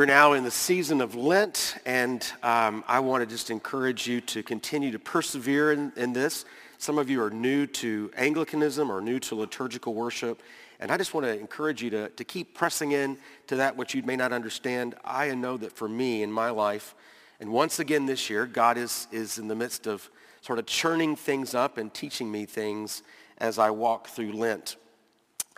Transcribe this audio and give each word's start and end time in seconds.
We're 0.00 0.06
now 0.06 0.32
in 0.32 0.44
the 0.44 0.50
season 0.50 1.02
of 1.02 1.14
Lent, 1.14 1.76
and 1.84 2.26
um, 2.42 2.84
I 2.88 3.00
want 3.00 3.22
to 3.22 3.26
just 3.26 3.50
encourage 3.50 4.06
you 4.06 4.22
to 4.22 4.42
continue 4.42 4.90
to 4.92 4.98
persevere 4.98 5.72
in, 5.72 5.92
in 5.94 6.14
this. 6.14 6.46
Some 6.78 6.96
of 6.96 7.10
you 7.10 7.22
are 7.22 7.28
new 7.28 7.66
to 7.66 8.10
Anglicanism 8.16 8.90
or 8.90 9.02
new 9.02 9.18
to 9.18 9.34
liturgical 9.34 9.92
worship, 9.92 10.42
and 10.80 10.90
I 10.90 10.96
just 10.96 11.12
want 11.12 11.26
to 11.26 11.38
encourage 11.38 11.82
you 11.82 11.90
to, 11.90 12.08
to 12.08 12.24
keep 12.24 12.54
pressing 12.54 12.92
in 12.92 13.18
to 13.48 13.56
that 13.56 13.76
which 13.76 13.94
you 13.94 14.02
may 14.02 14.16
not 14.16 14.32
understand. 14.32 14.94
I 15.04 15.34
know 15.34 15.58
that 15.58 15.72
for 15.72 15.86
me 15.86 16.22
in 16.22 16.32
my 16.32 16.48
life, 16.48 16.94
and 17.38 17.52
once 17.52 17.78
again 17.78 18.06
this 18.06 18.30
year, 18.30 18.46
God 18.46 18.78
is, 18.78 19.06
is 19.12 19.36
in 19.36 19.48
the 19.48 19.54
midst 19.54 19.86
of 19.86 20.08
sort 20.40 20.58
of 20.58 20.64
churning 20.64 21.14
things 21.14 21.54
up 21.54 21.76
and 21.76 21.92
teaching 21.92 22.32
me 22.32 22.46
things 22.46 23.02
as 23.36 23.58
I 23.58 23.68
walk 23.68 24.08
through 24.08 24.32
Lent. 24.32 24.76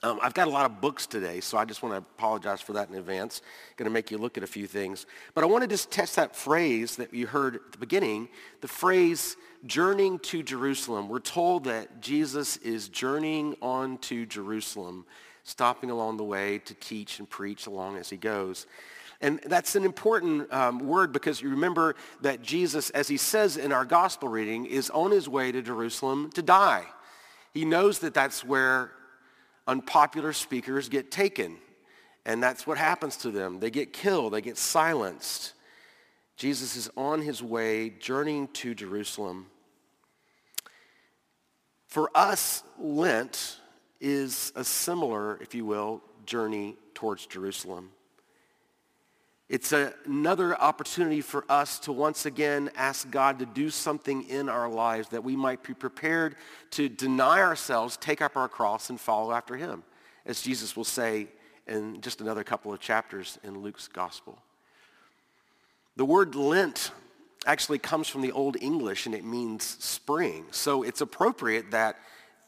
Um, 0.04 0.18
I've 0.20 0.34
got 0.34 0.48
a 0.48 0.50
lot 0.50 0.66
of 0.66 0.80
books 0.80 1.06
today, 1.06 1.38
so 1.38 1.56
I 1.56 1.64
just 1.64 1.80
want 1.80 1.92
to 1.94 1.98
apologize 1.98 2.60
for 2.60 2.72
that 2.72 2.88
in 2.88 2.96
advance. 2.96 3.40
Going 3.76 3.88
to 3.88 3.92
make 3.92 4.10
you 4.10 4.18
look 4.18 4.36
at 4.36 4.42
a 4.42 4.48
few 4.48 4.66
things. 4.66 5.06
But 5.32 5.44
I 5.44 5.46
want 5.46 5.62
to 5.62 5.68
just 5.68 5.92
test 5.92 6.16
that 6.16 6.34
phrase 6.34 6.96
that 6.96 7.14
you 7.14 7.28
heard 7.28 7.54
at 7.54 7.70
the 7.70 7.78
beginning, 7.78 8.28
the 8.62 8.68
phrase 8.68 9.36
journeying 9.64 10.18
to 10.18 10.42
Jerusalem. 10.42 11.08
We're 11.08 11.20
told 11.20 11.64
that 11.64 12.00
Jesus 12.00 12.56
is 12.56 12.88
journeying 12.88 13.54
on 13.62 13.98
to 13.98 14.26
Jerusalem, 14.26 15.06
stopping 15.44 15.90
along 15.90 16.16
the 16.16 16.24
way 16.24 16.58
to 16.58 16.74
teach 16.74 17.20
and 17.20 17.30
preach 17.30 17.68
along 17.68 17.96
as 17.96 18.10
he 18.10 18.16
goes. 18.16 18.66
And 19.20 19.38
that's 19.46 19.76
an 19.76 19.84
important 19.84 20.52
um, 20.52 20.80
word 20.80 21.12
because 21.12 21.40
you 21.40 21.50
remember 21.50 21.94
that 22.22 22.42
Jesus, 22.42 22.90
as 22.90 23.06
he 23.06 23.16
says 23.16 23.56
in 23.56 23.70
our 23.70 23.84
gospel 23.84 24.28
reading, 24.28 24.66
is 24.66 24.90
on 24.90 25.12
his 25.12 25.28
way 25.28 25.52
to 25.52 25.62
Jerusalem 25.62 26.30
to 26.34 26.42
die. 26.42 26.86
He 27.54 27.64
knows 27.64 28.00
that 28.00 28.14
that's 28.14 28.44
where 28.44 28.90
unpopular 29.66 30.32
speakers 30.32 30.88
get 30.88 31.10
taken. 31.10 31.56
And 32.24 32.42
that's 32.42 32.66
what 32.66 32.78
happens 32.78 33.16
to 33.18 33.30
them. 33.30 33.58
They 33.60 33.70
get 33.70 33.92
killed. 33.92 34.32
They 34.32 34.40
get 34.40 34.56
silenced. 34.56 35.54
Jesus 36.36 36.76
is 36.76 36.90
on 36.96 37.20
his 37.20 37.42
way, 37.42 37.90
journeying 37.90 38.48
to 38.48 38.74
Jerusalem. 38.74 39.46
For 41.88 42.10
us, 42.14 42.62
Lent 42.78 43.58
is 44.00 44.52
a 44.56 44.64
similar, 44.64 45.38
if 45.42 45.54
you 45.54 45.64
will, 45.64 46.02
journey 46.24 46.76
towards 46.94 47.26
Jerusalem. 47.26 47.90
It's 49.52 49.72
a, 49.72 49.92
another 50.06 50.58
opportunity 50.58 51.20
for 51.20 51.44
us 51.46 51.78
to 51.80 51.92
once 51.92 52.24
again 52.24 52.70
ask 52.74 53.10
God 53.10 53.38
to 53.40 53.44
do 53.44 53.68
something 53.68 54.26
in 54.30 54.48
our 54.48 54.66
lives 54.66 55.10
that 55.10 55.22
we 55.22 55.36
might 55.36 55.62
be 55.62 55.74
prepared 55.74 56.36
to 56.70 56.88
deny 56.88 57.42
ourselves, 57.42 57.98
take 57.98 58.22
up 58.22 58.34
our 58.34 58.48
cross, 58.48 58.88
and 58.88 58.98
follow 58.98 59.30
after 59.30 59.54
him, 59.54 59.82
as 60.24 60.40
Jesus 60.40 60.74
will 60.74 60.84
say 60.84 61.26
in 61.66 62.00
just 62.00 62.22
another 62.22 62.42
couple 62.42 62.72
of 62.72 62.80
chapters 62.80 63.38
in 63.44 63.58
Luke's 63.58 63.88
gospel. 63.88 64.38
The 65.96 66.06
word 66.06 66.34
Lent 66.34 66.90
actually 67.44 67.78
comes 67.78 68.08
from 68.08 68.22
the 68.22 68.32
Old 68.32 68.56
English 68.58 69.04
and 69.04 69.14
it 69.14 69.22
means 69.22 69.64
spring. 69.64 70.46
So 70.50 70.82
it's 70.82 71.02
appropriate 71.02 71.72
that 71.72 71.98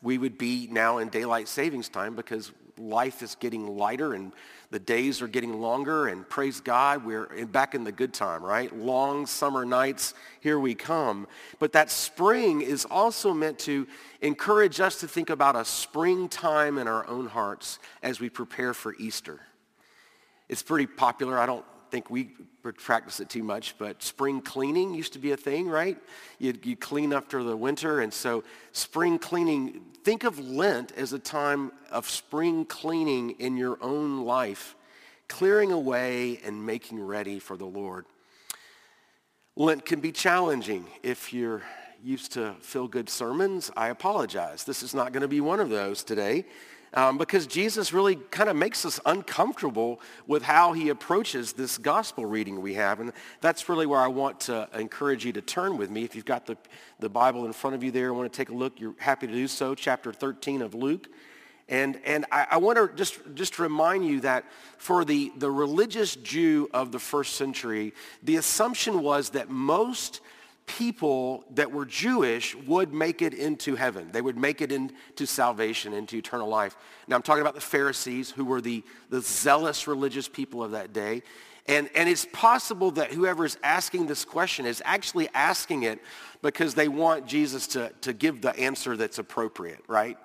we 0.01 0.17
would 0.17 0.39
be 0.39 0.69
now 0.71 0.97
in 0.97 1.11
daylight 1.11 1.49
savings 1.49 1.91
time 1.91 2.17
because 2.17 2.51
life 2.79 3.23
is 3.23 3.35
getting 3.37 3.77
lighter 3.77 4.15
and 4.15 4.33
the 4.71 4.79
days 4.79 5.23
are 5.23 5.29
getting 5.29 5.61
longer 5.61 6.09
and 6.09 6.29
praise 6.29 6.61
God, 6.61 7.05
we're 7.05 7.47
back 7.47 7.75
in 7.75 7.85
the 7.85 7.93
good 7.93 8.13
time, 8.13 8.43
right? 8.43 8.75
Long 8.77 9.27
summer 9.27 9.65
nights, 9.65 10.15
here 10.41 10.59
we 10.59 10.75
come. 10.75 11.27
But 11.59 11.73
that 11.73 11.91
spring 11.91 12.61
is 12.61 12.85
also 12.85 13.33
meant 13.33 13.59
to 13.61 13.87
encourage 14.21 14.81
us 14.81 15.01
to 15.01 15.09
think 15.09 15.31
about 15.31 15.57
a 15.57 15.65
springtime 15.65 16.79
in 16.79 16.89
our 16.89 17.07
own 17.07 17.27
hearts 17.27 17.79
as 18.03 18.21
we 18.21 18.29
prepare 18.29 18.75
for 18.75 18.95
Easter. 18.99 19.41
It's 20.49 20.63
pretty 20.63 20.87
popular. 20.87 21.39
I 21.39 21.47
don't 21.47 21.65
think 21.95 22.11
we 22.11 22.25
practice 22.73 23.21
it 23.21 23.29
too 23.29 23.45
much, 23.45 23.79
but 23.79 24.03
spring 24.03 24.41
cleaning 24.41 24.95
used 24.95 25.13
to 25.13 25.21
be 25.21 25.31
a 25.31 25.37
thing, 25.37 25.69
right? 25.69 25.97
You, 26.41 26.53
you 26.65 26.75
clean 26.75 27.13
after 27.13 27.45
the 27.45 27.57
winter, 27.57 28.01
and 28.01 28.13
so 28.13 28.43
spring 28.73 29.17
cleaning, 29.17 29.81
think 30.03 30.25
of 30.25 30.41
Lent 30.41 30.91
as 30.97 31.13
a 31.13 31.21
time 31.21 31.71
of 31.93 32.11
spring 32.11 32.65
cleaning 32.65 33.31
in 33.39 33.57
your 33.57 33.79
own 33.81 34.25
life, 34.25 34.75
clearing 35.29 35.71
away 35.71 36.41
and 36.45 36.67
making 36.67 37.01
ready 37.01 37.39
for 37.39 37.57
the 37.57 37.65
Lord. 37.65 38.07
Lent 39.55 39.87
can 39.87 40.01
be 40.01 40.11
challenging 40.11 40.87
if 41.05 41.33
you're 41.33 41.63
used 42.03 42.33
to 42.33 42.57
feel 42.61 42.89
good 42.89 43.09
sermons. 43.09 43.71
I 43.77 43.91
apologize. 43.91 44.65
This 44.65 44.83
is 44.83 44.95
not 44.95 45.13
going 45.13 45.23
to 45.23 45.29
be 45.29 45.41
one 45.41 45.61
of 45.61 45.71
those 45.71 46.03
today 46.03 46.45
um, 46.95 47.19
because 47.19 47.47
Jesus 47.47 47.93
really 47.93 48.17
kind 48.17 48.49
of 48.49 48.57
makes 48.57 48.85
us 48.85 49.01
uncomfortable 49.05 50.01
with 50.27 50.43
how 50.43 50.73
he 50.73 50.89
approaches 50.89 51.53
this 51.53 51.77
gospel 51.77 52.25
reading 52.25 52.63
we 52.63 52.75
have. 52.75 53.01
And 53.01 53.13
that's 53.41 53.69
really 53.69 53.87
where 53.87 54.01
I 54.01 54.07
want 54.07 54.41
to 54.41 54.69
encourage 54.75 55.25
you 55.25 55.33
to 55.33 55.43
turn 55.43 55.77
with 55.77 55.91
me. 55.91 56.05
If 56.05 56.15
you've 56.15 56.25
got 56.25 56.47
the, 56.47 56.57
the 57.01 57.09
Bible 57.09 57.45
in 57.47 57.53
front 57.53 57.75
of 57.75 57.83
you 57.83 57.91
there, 57.91 58.09
and 58.09 58.17
want 58.17 58.33
to 58.33 58.37
take 58.37 58.49
a 58.49 58.55
look, 58.55 58.81
you're 58.81 58.95
happy 58.99 59.27
to 59.27 59.33
do 59.33 59.49
so, 59.49 59.75
chapter 59.75 60.13
13 60.13 60.63
of 60.63 60.75
Luke. 60.75 61.09
And, 61.69 61.99
and 62.05 62.27
I, 62.31 62.47
I 62.53 62.57
want 62.59 62.79
to 62.79 62.95
just, 62.95 63.19
just 63.35 63.59
remind 63.59 64.07
you 64.07 64.21
that 64.21 64.45
for 64.77 65.05
the, 65.05 65.33
the 65.37 65.51
religious 65.51 66.15
Jew 66.15 66.69
of 66.75 66.93
the 66.93 66.99
first 66.99 67.37
century, 67.37 67.95
the 68.23 68.37
assumption 68.37 69.03
was 69.03 69.31
that 69.31 69.49
most 69.49 70.21
people 70.67 71.45
that 71.55 71.71
were 71.71 71.85
Jewish 71.85 72.55
would 72.55 72.93
make 72.93 73.23
it 73.23 73.35
into 73.35 73.75
heaven. 73.75 74.11
They 74.13 74.23
would 74.23 74.37
make 74.37 74.61
it 74.61 74.73
into 74.73 75.27
salvation, 75.27 75.93
into 75.93 76.17
eternal 76.17 76.49
life. 76.49 76.77
Now 77.07 77.17
I'm 77.17 77.23
talking 77.23 77.43
about 77.43 77.55
the 77.55 77.61
Pharisees 77.61 78.31
who 78.31 78.45
were 78.45 78.61
the, 78.61 78.83
the 79.11 79.21
zealous 79.21 79.87
religious 79.87 80.29
people 80.29 80.63
of 80.63 80.73
that 80.73 80.93
day. 80.93 81.23
And, 81.67 81.89
and 81.95 82.09
it's 82.09 82.27
possible 82.33 82.91
that 82.93 83.13
whoever 83.13 83.45
is 83.45 83.59
asking 83.63 84.07
this 84.07 84.25
question 84.25 84.67
is 84.67 84.83
actually 84.85 85.29
asking 85.35 85.85
it 85.85 86.01
because 86.43 86.75
they 86.75 86.89
want 86.89 87.27
Jesus 87.27 87.67
to, 87.69 87.91
to 88.03 88.13
give 88.13 88.43
the 88.43 88.55
answer 88.59 88.97
that's 88.97 89.19
appropriate, 89.19 89.81
right? 89.89 90.19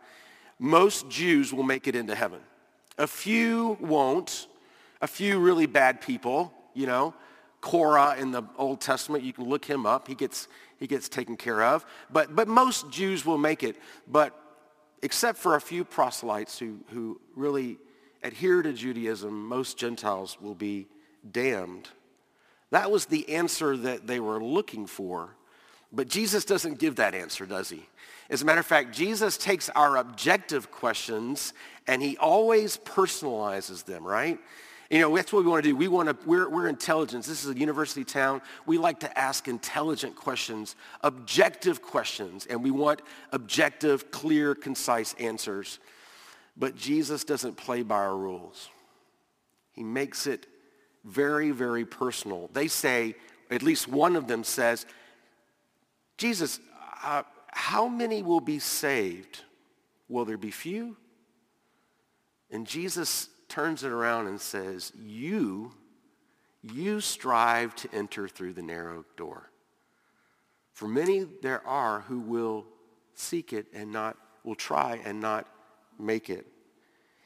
Most 0.58 1.10
Jews 1.10 1.54
will 1.54 1.64
make 1.64 1.88
it 1.88 1.96
into 1.96 2.16
heaven. 2.16 2.42
A 2.98 3.08
few 3.08 3.78
won't. 3.80 4.48
A 5.02 5.08
few 5.08 5.40
really 5.40 5.66
bad 5.66 6.02
people, 6.02 6.54
you 6.74 6.86
know, 6.86 7.14
Korah 7.62 8.16
in 8.18 8.32
the 8.32 8.44
Old 8.58 8.82
Testament. 8.82 9.24
You 9.24 9.34
can 9.34 9.46
look 9.46 9.66
him 9.66 9.86
up. 9.86 10.08
He 10.08 10.16
gets, 10.16 10.48
he 10.78 10.88
gets 10.88 11.10
taken 11.10 11.38
care 11.38 11.64
of. 11.64 11.86
But, 12.10 12.36
but 12.36 12.48
most 12.48 12.90
Jews 12.90 13.26
will 13.26 13.38
make 13.38 13.64
it. 13.64 13.76
But 14.08 14.36
except 15.02 15.38
for 15.38 15.56
a 15.56 15.62
few 15.62 15.84
proselytes 15.84 16.58
who, 16.60 16.80
who 16.90 17.20
really 17.36 17.78
adhere 18.24 18.62
to 18.62 18.74
Judaism, 18.74 19.48
most 19.48 19.78
Gentiles 19.78 20.38
will 20.42 20.56
be 20.56 20.88
damned. 21.30 21.90
That 22.72 22.92
was 22.92 23.06
the 23.06 23.30
answer 23.30 23.76
that 23.78 24.08
they 24.08 24.20
were 24.20 24.44
looking 24.44 24.86
for. 24.86 25.36
But 25.92 26.08
Jesus 26.08 26.46
doesn't 26.46 26.78
give 26.78 26.98
that 26.98 27.16
answer, 27.16 27.46
does 27.46 27.70
he? 27.70 27.88
As 28.30 28.44
a 28.44 28.46
matter 28.46 28.60
of 28.60 28.66
fact, 28.66 28.94
Jesus 28.94 29.38
takes 29.38 29.70
our 29.70 29.98
objective 29.98 30.70
questions 30.70 31.54
and 31.88 32.02
he 32.02 32.16
always 32.18 32.78
personalizes 32.78 33.86
them, 33.86 34.06
right? 34.06 34.38
You 34.90 35.02
know, 35.02 35.16
that's 35.16 35.32
what 35.32 35.44
we 35.44 35.52
want 35.52 35.64
to 35.64 35.70
do. 35.70 35.76
We 35.76 35.88
want 35.88 36.10
to, 36.10 36.28
we're, 36.28 36.50
we're 36.50 36.68
intelligence. 36.68 37.28
This 37.28 37.44
is 37.44 37.52
a 37.52 37.58
university 37.58 38.04
town. 38.04 38.42
We 38.66 38.80
like 38.80 39.02
to 39.02 39.18
ask 39.18 39.48
intelligent 39.48 40.16
questions, 40.16 40.76
objective 41.02 41.82
questions, 41.82 42.48
and 42.48 42.64
we 42.64 42.72
want 42.72 43.04
objective, 43.32 44.10
clear, 44.10 44.56
concise 44.56 45.14
answers. 45.20 45.78
But 46.58 46.76
Jesus 46.76 47.24
doesn't 47.24 47.56
play 47.56 47.84
by 47.84 47.98
our 47.98 48.18
rules. 48.18 48.70
He 49.74 49.84
makes 49.84 50.26
it 50.26 50.48
very, 51.06 51.52
very 51.52 51.86
personal. 51.86 52.50
They 52.52 52.68
say, 52.68 53.16
at 53.52 53.62
least 53.62 53.88
one 53.88 54.16
of 54.16 54.28
them 54.28 54.44
says, 54.44 54.88
Jesus, 56.18 56.60
uh, 57.04 57.24
how 57.48 57.88
many 57.88 58.24
will 58.24 58.42
be 58.42 58.58
saved? 58.60 59.42
Will 60.10 60.26
there 60.26 60.38
be 60.38 60.52
few? 60.52 60.98
And 62.50 62.66
Jesus 62.66 63.30
turns 63.50 63.84
it 63.84 63.92
around 63.92 64.28
and 64.28 64.40
says, 64.40 64.94
you, 65.02 65.74
you 66.62 67.02
strive 67.02 67.76
to 67.76 67.90
enter 67.94 68.28
through 68.28 68.54
the 68.54 68.62
narrow 68.62 69.06
door. 69.18 69.50
For 70.74 70.88
many 70.88 71.26
there 71.42 71.66
are 71.68 72.02
who 72.02 72.20
will 72.20 72.66
seek 73.14 73.52
it 73.52 73.68
and 73.74 73.92
not, 73.92 74.18
will 74.44 74.56
try 74.56 75.02
and 75.04 75.20
not 75.20 75.48
make 76.00 76.30
it. 76.30 76.48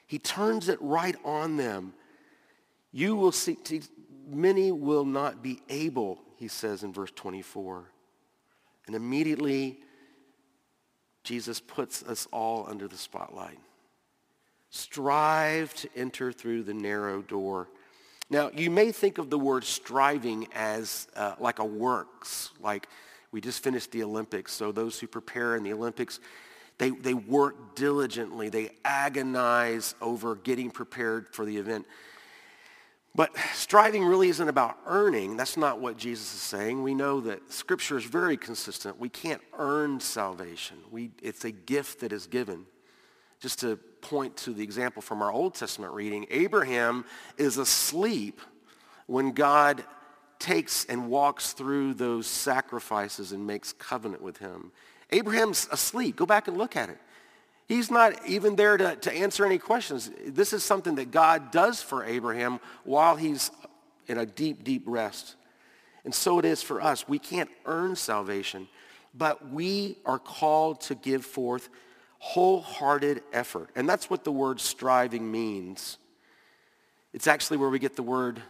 He 0.08 0.18
turns 0.18 0.70
it 0.70 0.80
right 0.82 1.16
on 1.24 1.58
them. 1.58 1.94
You 2.92 3.16
will 3.16 3.32
seek, 3.32 3.64
to, 3.66 3.82
many 4.28 4.72
will 4.72 5.06
not 5.06 5.44
be 5.44 5.62
able, 5.70 6.20
he 6.38 6.48
says 6.48 6.84
in 6.84 6.94
verse 6.94 7.12
24. 7.16 7.86
And 8.88 8.96
immediately, 8.96 9.80
Jesus 11.24 11.60
puts 11.60 12.04
us 12.04 12.28
all 12.32 12.66
under 12.68 12.88
the 12.88 12.98
spotlight. 12.98 13.60
Strive 14.76 15.72
to 15.76 15.90
enter 15.96 16.32
through 16.32 16.64
the 16.64 16.74
narrow 16.74 17.22
door. 17.22 17.70
Now, 18.32 18.50
you 18.56 18.72
may 18.72 18.92
think 18.92 19.20
of 19.20 19.30
the 19.30 19.38
word 19.38 19.66
striving 19.66 20.48
as 20.52 21.08
uh, 21.16 21.36
like 21.40 21.60
a 21.60 21.64
works, 21.64 22.50
like 22.60 22.88
we 23.32 23.40
just 23.40 23.64
finished 23.64 23.92
the 23.92 24.02
Olympics. 24.02 24.52
So 24.52 24.72
those 24.72 25.00
who 25.00 25.06
prepare 25.06 25.56
in 25.56 25.62
the 25.62 25.74
Olympics, 25.74 26.20
they, 26.80 26.90
they 26.90 27.14
work 27.14 27.76
diligently. 27.76 28.50
They 28.50 28.72
agonize 28.84 29.94
over 30.02 30.34
getting 30.38 30.72
prepared 30.72 31.28
for 31.36 31.46
the 31.46 31.56
event. 31.56 31.86
But 33.14 33.30
striving 33.54 34.04
really 34.04 34.30
isn't 34.30 34.50
about 34.50 34.80
earning. 34.88 35.38
That's 35.38 35.56
not 35.56 35.80
what 35.80 35.98
Jesus 35.98 36.34
is 36.34 36.42
saying. 36.42 36.82
We 36.82 36.96
know 36.96 37.22
that 37.22 37.54
Scripture 37.54 38.00
is 38.00 38.06
very 38.06 38.38
consistent. 38.38 39.00
We 39.00 39.10
can't 39.10 39.42
earn 39.56 40.00
salvation. 40.00 40.78
We, 40.90 41.12
it's 41.22 41.46
a 41.46 41.52
gift 41.52 42.00
that 42.00 42.12
is 42.12 42.26
given. 42.26 42.66
Just 43.44 43.60
to 43.60 43.76
point 44.00 44.38
to 44.38 44.54
the 44.54 44.64
example 44.64 45.02
from 45.02 45.22
our 45.22 45.30
Old 45.30 45.54
Testament 45.54 45.92
reading, 45.92 46.26
Abraham 46.30 47.04
is 47.38 47.58
asleep 47.58 48.40
when 49.06 49.34
God 49.34 49.84
takes 50.40 50.86
and 50.86 51.10
walks 51.10 51.52
through 51.52 51.96
those 51.96 52.26
sacrifices 52.26 53.34
and 53.34 53.46
makes 53.46 53.74
covenant 53.74 54.24
with 54.24 54.38
him. 54.38 54.72
Abraham's 55.12 55.68
asleep. 55.74 56.16
Go 56.16 56.26
back 56.26 56.48
and 56.48 56.56
look 56.56 56.78
at 56.78 56.88
it. 56.88 56.98
He's 57.68 57.92
not 57.92 58.14
even 58.26 58.56
there 58.56 58.78
to, 58.78 58.96
to 58.96 59.12
answer 59.12 59.46
any 59.46 59.58
questions. 59.58 60.10
This 60.26 60.54
is 60.54 60.64
something 60.64 60.96
that 60.96 61.12
God 61.12 61.52
does 61.52 61.82
for 61.82 62.06
Abraham 62.06 62.62
while 62.86 63.18
he's 63.18 63.52
in 64.08 64.20
a 64.20 64.26
deep, 64.26 64.64
deep 64.64 64.84
rest. 64.86 65.36
And 66.06 66.16
so 66.16 66.40
it 66.40 66.46
is 66.46 66.64
for 66.64 66.82
us. 66.82 67.10
We 67.10 67.20
can't 67.20 67.50
earn 67.66 67.98
salvation, 67.98 68.70
but 69.14 69.50
we 69.52 69.98
are 70.06 70.18
called 70.18 70.80
to 70.82 70.96
give 70.96 71.26
forth 71.26 71.68
wholehearted 72.24 73.22
effort. 73.34 73.70
And 73.76 73.88
that's 73.88 74.10
what 74.10 74.24
the 74.24 74.32
word 74.32 74.62
striving 74.62 75.30
means. 75.30 75.98
It's 77.12 77.28
actually 77.28 77.58
where 77.58 77.70
we 77.70 77.80
get 77.80 77.98
the 77.98 78.02
word 78.04 78.42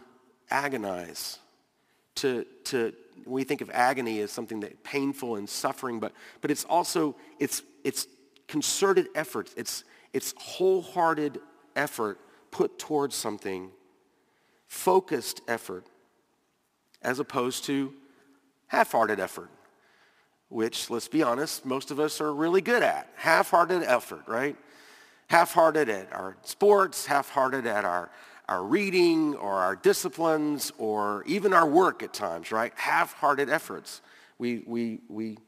agonize. 0.48 1.40
To, 2.16 2.46
to, 2.66 2.92
we 3.26 3.42
think 3.42 3.60
of 3.62 3.70
agony 3.74 4.20
as 4.20 4.30
something 4.30 4.60
that 4.60 4.84
painful 4.84 5.34
and 5.34 5.48
suffering, 5.48 5.98
but, 5.98 6.12
but 6.40 6.52
it's 6.52 6.62
also, 6.62 7.16
it's, 7.40 7.62
it's 7.82 8.06
concerted 8.46 9.08
effort. 9.16 9.50
It's, 9.56 9.82
it's 10.12 10.32
wholehearted 10.38 11.40
effort 11.74 12.20
put 12.52 12.78
towards 12.78 13.16
something, 13.16 13.70
focused 14.68 15.40
effort, 15.48 15.84
as 17.02 17.18
opposed 17.18 17.64
to 17.64 17.92
half-hearted 18.68 19.18
effort, 19.18 19.50
which, 20.48 20.90
let's 20.90 21.08
be 21.08 21.22
honest, 21.22 21.64
most 21.64 21.90
of 21.90 21.98
us 21.98 22.20
are 22.20 22.32
really 22.32 22.60
good 22.60 22.82
at. 22.82 23.08
Half-hearted 23.16 23.82
effort, 23.82 24.22
right? 24.26 24.56
Half-hearted 25.28 25.88
at 25.88 26.12
our 26.12 26.36
sports, 26.42 27.06
half-hearted 27.06 27.66
at 27.66 27.84
our, 27.84 28.10
our 28.48 28.62
reading 28.62 29.34
or 29.34 29.54
our 29.54 29.76
disciplines 29.76 30.72
or 30.78 31.24
even 31.26 31.52
our 31.52 31.66
work 31.66 32.02
at 32.02 32.12
times, 32.12 32.52
right? 32.52 32.72
Half-hearted 32.76 33.48
efforts. 33.48 34.02
We, 34.38 34.62
we, 34.66 35.00
we 35.08 35.38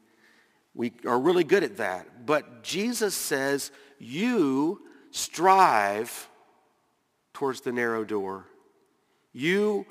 we 0.76 0.92
are 1.06 1.18
really 1.18 1.42
good 1.42 1.64
at 1.64 1.78
that. 1.78 2.26
But 2.26 2.62
Jesus 2.62 3.14
says, 3.14 3.72
you 3.98 4.82
strive 5.10 6.28
towards 7.32 7.62
the 7.62 7.72
narrow 7.72 8.04
door. 8.04 8.44
You 9.32 9.86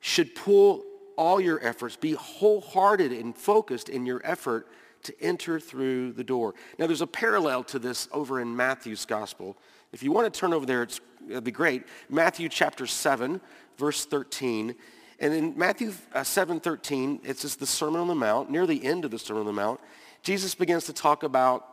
should 0.00 0.34
pull 0.34 0.84
all 1.16 1.40
your 1.40 1.64
efforts, 1.64 1.96
be 1.96 2.12
wholehearted 2.12 3.12
and 3.12 3.36
focused 3.36 3.88
in 3.88 4.06
your 4.06 4.20
effort 4.24 4.68
to 5.04 5.14
enter 5.20 5.58
through 5.58 6.12
the 6.12 6.24
door. 6.24 6.54
Now 6.78 6.86
there's 6.86 7.00
a 7.00 7.06
parallel 7.06 7.64
to 7.64 7.78
this 7.78 8.08
over 8.12 8.40
in 8.40 8.54
Matthew's 8.54 9.04
gospel. 9.04 9.56
If 9.92 10.02
you 10.02 10.12
want 10.12 10.32
to 10.32 10.40
turn 10.40 10.52
over 10.52 10.64
there, 10.64 10.82
it's, 10.82 11.00
it'd 11.28 11.44
be 11.44 11.50
great. 11.50 11.84
Matthew 12.08 12.48
chapter 12.48 12.86
7, 12.86 13.40
verse 13.76 14.04
13. 14.04 14.74
And 15.18 15.34
in 15.34 15.56
Matthew 15.56 15.92
uh, 16.14 16.24
7, 16.24 16.60
13, 16.60 17.20
it's 17.24 17.42
just 17.42 17.60
the 17.60 17.66
Sermon 17.66 18.00
on 18.00 18.08
the 18.08 18.14
Mount, 18.14 18.50
near 18.50 18.66
the 18.66 18.84
end 18.84 19.04
of 19.04 19.10
the 19.10 19.18
Sermon 19.18 19.40
on 19.40 19.46
the 19.46 19.52
Mount. 19.52 19.80
Jesus 20.22 20.54
begins 20.54 20.86
to 20.86 20.92
talk 20.92 21.22
about 21.22 21.66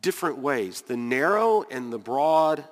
different 0.00 0.38
ways, 0.38 0.82
the 0.82 0.96
narrow 0.96 1.64
and 1.70 1.92
the 1.92 1.98
broad, 1.98 2.64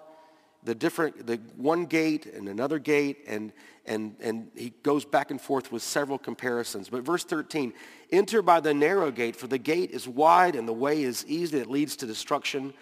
the 0.65 0.75
different, 0.75 1.27
the 1.27 1.37
one 1.57 1.85
gate 1.85 2.27
and 2.27 2.49
another 2.49 2.79
gate, 2.79 3.19
and, 3.27 3.53
and, 3.85 4.17
and 4.21 4.51
he 4.57 4.73
goes 4.83 5.05
back 5.05 5.31
and 5.31 5.41
forth 5.41 5.71
with 5.71 5.83
several 5.83 6.19
comparisons. 6.19 6.89
But 6.89 7.03
verse 7.03 7.25
13, 7.25 7.75
enter 8.11 8.41
by 8.41 8.61
the 8.61 8.73
narrow 8.73 9.11
gate, 9.11 9.37
for 9.37 9.47
the 9.47 9.59
gate 9.59 9.91
is 9.91 10.09
wide 10.09 10.57
and 10.57 10.67
the 10.67 10.73
way 10.73 11.03
is 11.03 11.25
easy 11.27 11.59
that 11.59 11.71
leads 11.71 11.97
to 11.97 12.07
destruction, 12.07 12.73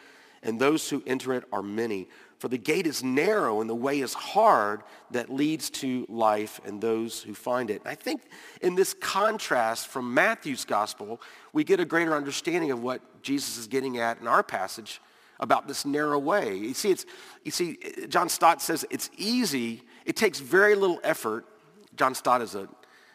and 0.44 0.60
those 0.60 0.88
who 0.88 1.02
enter 1.06 1.34
it 1.34 1.44
are 1.52 1.62
many. 1.62 2.08
For 2.38 2.48
the 2.48 2.58
gate 2.58 2.88
is 2.88 3.04
narrow 3.04 3.60
and 3.60 3.70
the 3.70 3.74
way 3.74 4.00
is 4.00 4.14
hard 4.14 4.82
that 5.12 5.30
leads 5.30 5.70
to 5.70 6.06
life 6.08 6.60
and 6.64 6.80
those 6.80 7.22
who 7.22 7.34
find 7.34 7.70
it. 7.70 7.82
I 7.84 7.94
think 7.94 8.22
in 8.60 8.74
this 8.74 8.94
contrast 8.94 9.86
from 9.86 10.12
Matthew's 10.12 10.64
gospel, 10.64 11.20
we 11.52 11.62
get 11.62 11.78
a 11.78 11.84
greater 11.84 12.16
understanding 12.16 12.72
of 12.72 12.82
what 12.82 13.22
Jesus 13.22 13.58
is 13.58 13.68
getting 13.68 13.98
at 13.98 14.20
in 14.20 14.26
our 14.26 14.42
passage 14.42 15.00
about 15.42 15.66
this 15.68 15.84
narrow 15.84 16.18
way. 16.18 16.56
You 16.56 16.72
see, 16.72 16.92
it's, 16.92 17.04
you 17.44 17.50
see, 17.50 17.76
John 18.08 18.28
Stott 18.28 18.62
says 18.62 18.86
it's 18.90 19.10
easy. 19.18 19.82
It 20.06 20.16
takes 20.16 20.38
very 20.38 20.74
little 20.76 21.00
effort. 21.02 21.44
John 21.96 22.14
Stott 22.14 22.40
is 22.40 22.54
a, 22.54 22.68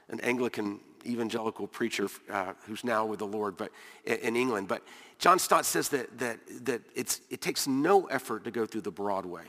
an 0.09 0.19
Anglican 0.19 0.81
evangelical 1.05 1.67
preacher 1.67 2.09
uh, 2.29 2.51
who's 2.65 2.83
now 2.83 3.05
with 3.05 3.19
the 3.19 3.25
Lord 3.25 3.55
but 3.55 3.71
in 4.03 4.35
England. 4.35 4.67
But 4.67 4.83
John 5.19 5.39
Stott 5.39 5.65
says 5.65 5.87
that, 5.89 6.19
that, 6.19 6.39
that 6.65 6.81
it's, 6.93 7.21
it 7.29 7.41
takes 7.41 7.65
no 7.65 8.05
effort 8.07 8.43
to 8.43 8.51
go 8.51 8.65
through 8.65 8.81
the 8.81 8.91
broad 8.91 9.25
way. 9.25 9.45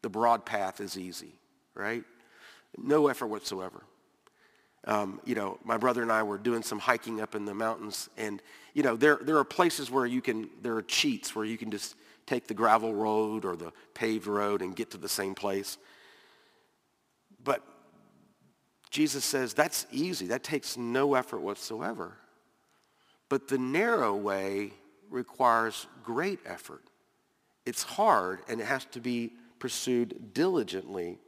The 0.00 0.08
broad 0.08 0.46
path 0.46 0.80
is 0.80 0.98
easy, 0.98 1.34
right? 1.74 2.02
No 2.78 3.08
effort 3.08 3.26
whatsoever. 3.26 3.82
Um, 4.84 5.20
you 5.24 5.34
know, 5.34 5.58
my 5.64 5.76
brother 5.76 6.02
and 6.02 6.10
I 6.10 6.22
were 6.22 6.38
doing 6.38 6.62
some 6.62 6.78
hiking 6.78 7.20
up 7.20 7.34
in 7.34 7.44
the 7.44 7.54
mountains, 7.54 8.10
and, 8.16 8.42
you 8.74 8.82
know, 8.82 8.96
there, 8.96 9.18
there 9.22 9.38
are 9.38 9.44
places 9.44 9.90
where 9.90 10.06
you 10.06 10.20
can, 10.20 10.50
there 10.60 10.74
are 10.76 10.82
cheats 10.82 11.36
where 11.36 11.44
you 11.44 11.56
can 11.56 11.70
just 11.70 11.94
take 12.26 12.46
the 12.46 12.54
gravel 12.54 12.94
road 12.94 13.44
or 13.44 13.56
the 13.56 13.72
paved 13.94 14.26
road 14.26 14.62
and 14.62 14.74
get 14.74 14.90
to 14.90 14.98
the 14.98 15.08
same 15.08 15.34
place. 15.34 15.78
But 17.44 17.62
Jesus 18.90 19.24
says 19.24 19.54
that's 19.54 19.86
easy. 19.90 20.26
That 20.28 20.44
takes 20.44 20.76
no 20.76 21.14
effort 21.14 21.40
whatsoever. 21.40 22.12
But 23.28 23.48
the 23.48 23.58
narrow 23.58 24.14
way 24.14 24.72
requires 25.10 25.86
great 26.04 26.40
effort. 26.44 26.82
It's 27.64 27.82
hard 27.82 28.40
and 28.48 28.60
it 28.60 28.66
has 28.66 28.84
to 28.86 29.00
be 29.00 29.32
pursued 29.58 30.34
diligently. 30.34 31.18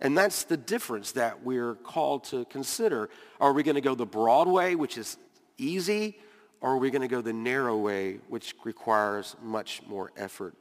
And 0.00 0.16
that's 0.16 0.44
the 0.44 0.56
difference 0.56 1.12
that 1.12 1.42
we're 1.42 1.74
called 1.74 2.24
to 2.24 2.44
consider. 2.46 3.08
Are 3.40 3.52
we 3.52 3.62
going 3.62 3.76
to 3.76 3.80
go 3.80 3.94
the 3.94 4.06
broad 4.06 4.48
way, 4.48 4.74
which 4.74 4.98
is 4.98 5.16
easy, 5.58 6.18
or 6.60 6.72
are 6.72 6.78
we 6.78 6.90
going 6.90 7.02
to 7.02 7.08
go 7.08 7.20
the 7.20 7.32
narrow 7.32 7.76
way, 7.76 8.18
which 8.28 8.54
requires 8.64 9.36
much 9.42 9.82
more 9.86 10.12
effort? 10.16 10.54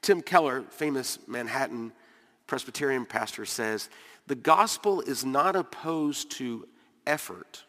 Tim 0.00 0.22
Keller, 0.22 0.62
famous 0.70 1.18
Manhattan 1.26 1.92
Presbyterian 2.46 3.04
pastor, 3.04 3.44
says, 3.44 3.88
the 4.26 4.34
gospel 4.34 5.00
is 5.00 5.24
not 5.24 5.56
opposed 5.56 6.30
to 6.32 6.66
effort 7.06 7.64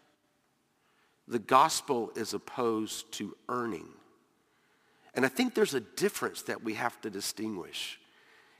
the 1.28 1.40
gospel 1.40 2.12
is 2.16 2.34
opposed 2.34 3.12
to 3.14 3.36
earning. 3.48 3.88
And 5.16 5.26
I 5.26 5.30
think 5.30 5.54
there's 5.54 5.74
a 5.74 5.80
difference 5.80 6.44
that 6.44 6.64
we 6.64 6.74
have 6.74 7.00
to 7.02 7.10
distinguish. 7.10 8.00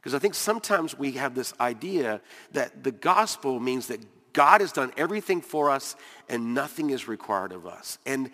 Because 0.04 0.14
I 0.14 0.20
think 0.20 0.36
sometimes 0.36 1.00
we 1.00 1.14
have 1.14 1.34
this 1.34 1.54
idea 1.62 2.20
that 2.52 2.84
the 2.84 2.92
gospel 2.92 3.62
means 3.62 3.88
that 3.88 4.02
God 4.34 4.60
has 4.60 4.74
done 4.74 4.92
everything 4.98 5.40
for 5.40 5.70
us 5.70 5.96
and 6.28 6.54
nothing 6.54 6.90
is 6.90 7.08
required 7.08 7.54
of 7.54 7.66
us. 7.66 8.00
And 8.06 8.30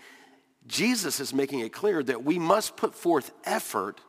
Jesus 0.65 1.19
is 1.19 1.31
making 1.31 1.59
it 1.59 1.71
clear 1.71 2.01
that 2.01 2.23
we 2.23 2.39
must 2.39 2.75
put 2.75 2.95
forth 2.95 3.31
effort 3.43 4.01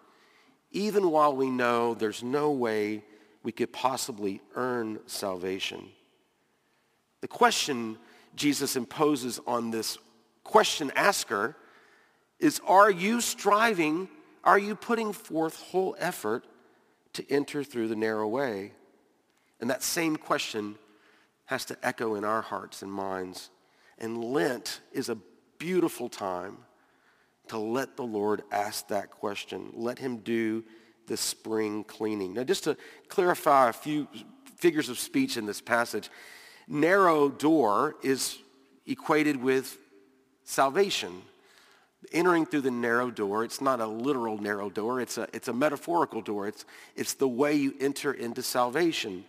even 0.71 1.11
while 1.11 1.37
we 1.37 1.50
know 1.50 1.93
there's 1.93 2.23
no 2.23 2.50
way 2.50 3.05
we 3.43 3.52
could 3.52 3.75
possibly 3.75 4.40
earn 4.55 4.99
salvation. 5.05 5.90
The 7.21 7.29
question 7.29 7.99
Jesus 8.37 8.75
imposes 8.75 9.38
on 9.47 9.71
this 9.71 9.99
question 10.45 10.90
asker 10.97 11.57
is, 12.38 12.59
are 12.67 12.90
you 12.90 13.21
striving, 13.21 14.09
are 14.45 14.59
you 14.59 14.75
putting 14.75 15.12
forth 15.12 15.57
whole 15.57 15.95
effort 15.99 16.47
to 17.14 17.31
enter 17.31 17.64
through 17.64 17.88
the 17.88 17.97
narrow 17.97 18.29
way? 18.29 18.73
And 19.61 19.69
that 19.71 19.83
same 19.83 20.17
question 20.17 20.76
has 21.47 21.64
to 21.67 21.76
echo 21.83 22.14
in 22.14 22.25
our 22.25 22.43
hearts 22.43 22.83
and 22.83 22.93
minds. 22.93 23.50
And 23.99 24.25
Lent 24.25 24.81
is 24.93 25.09
a 25.09 25.19
beautiful 25.59 26.09
time 26.09 26.59
to 27.49 27.59
let 27.59 27.97
the 27.97 28.05
Lord 28.05 28.43
ask 28.52 28.88
that 28.88 29.11
question. 29.11 29.71
Let 29.75 29.99
him 29.99 30.19
do 30.19 30.64
the 31.09 31.17
spring 31.17 31.85
cleaning. 31.85 32.35
Now, 32.35 32.45
just 32.45 32.64
to 32.64 32.76
clarify 33.09 33.69
a 33.69 33.73
few 33.73 34.07
figures 34.57 34.88
of 34.88 34.99
speech 34.99 35.37
in 35.37 35.47
this 35.47 35.61
passage, 35.61 36.09
narrow 36.69 37.29
door 37.29 37.97
is 38.02 38.38
equated 38.87 39.43
with 39.43 39.76
salvation. 40.45 41.23
Entering 42.12 42.47
through 42.47 42.62
the 42.62 42.71
narrow 42.71 43.11
door, 43.11 43.45
it's 43.45 43.61
not 43.61 43.80
a 43.80 43.87
literal 43.87 44.38
narrow 44.38 44.71
door, 44.71 45.00
it's 45.00 45.19
a, 45.19 45.28
it's 45.33 45.49
a 45.49 45.52
metaphorical 45.52 46.23
door. 46.23 46.49
It's, 46.49 46.64
it's 46.97 47.14
the 47.14 47.28
way 47.28 47.54
you 47.54 47.75
enter 47.78 48.12
into 48.12 48.42
salvation. 48.42 49.25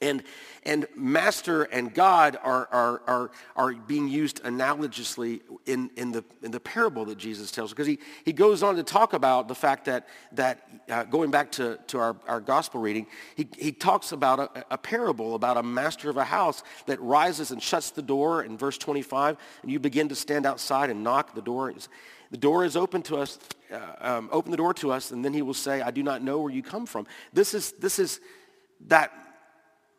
And, 0.00 0.22
and 0.64 0.86
master 0.96 1.64
and 1.64 1.92
God 1.92 2.38
are, 2.42 2.66
are, 2.72 3.02
are, 3.06 3.30
are 3.56 3.74
being 3.74 4.08
used 4.08 4.42
analogously 4.42 5.42
in, 5.66 5.90
in, 5.96 6.12
the, 6.12 6.24
in 6.42 6.50
the 6.50 6.60
parable 6.60 7.04
that 7.06 7.18
Jesus 7.18 7.50
tells. 7.50 7.70
Because 7.70 7.86
he, 7.86 7.98
he 8.24 8.32
goes 8.32 8.62
on 8.62 8.76
to 8.76 8.82
talk 8.82 9.12
about 9.12 9.48
the 9.48 9.54
fact 9.54 9.84
that, 9.84 10.08
that 10.32 10.66
uh, 10.88 11.04
going 11.04 11.30
back 11.30 11.52
to, 11.52 11.78
to 11.88 11.98
our, 11.98 12.16
our 12.26 12.40
gospel 12.40 12.80
reading, 12.80 13.06
he, 13.36 13.46
he 13.58 13.70
talks 13.70 14.12
about 14.12 14.38
a, 14.38 14.64
a 14.70 14.78
parable 14.78 15.34
about 15.34 15.58
a 15.58 15.62
master 15.62 16.08
of 16.08 16.16
a 16.16 16.24
house 16.24 16.62
that 16.86 16.98
rises 17.02 17.50
and 17.50 17.62
shuts 17.62 17.90
the 17.90 18.02
door 18.02 18.42
in 18.42 18.56
verse 18.56 18.78
25. 18.78 19.36
And 19.60 19.70
you 19.70 19.78
begin 19.78 20.08
to 20.08 20.14
stand 20.14 20.46
outside 20.46 20.88
and 20.88 21.04
knock. 21.04 21.34
The 21.34 21.42
door 21.42 21.70
is, 21.70 21.90
the 22.30 22.38
door 22.38 22.64
is 22.64 22.76
open 22.76 23.02
to 23.02 23.18
us. 23.18 23.38
Uh, 23.70 23.78
um, 24.00 24.28
open 24.32 24.50
the 24.50 24.56
door 24.56 24.72
to 24.74 24.90
us. 24.90 25.10
And 25.10 25.22
then 25.22 25.34
he 25.34 25.42
will 25.42 25.54
say, 25.54 25.82
I 25.82 25.90
do 25.90 26.02
not 26.02 26.22
know 26.22 26.40
where 26.40 26.52
you 26.52 26.62
come 26.62 26.86
from. 26.86 27.06
This 27.34 27.52
is, 27.52 27.72
this 27.72 27.98
is 27.98 28.20
that 28.88 29.12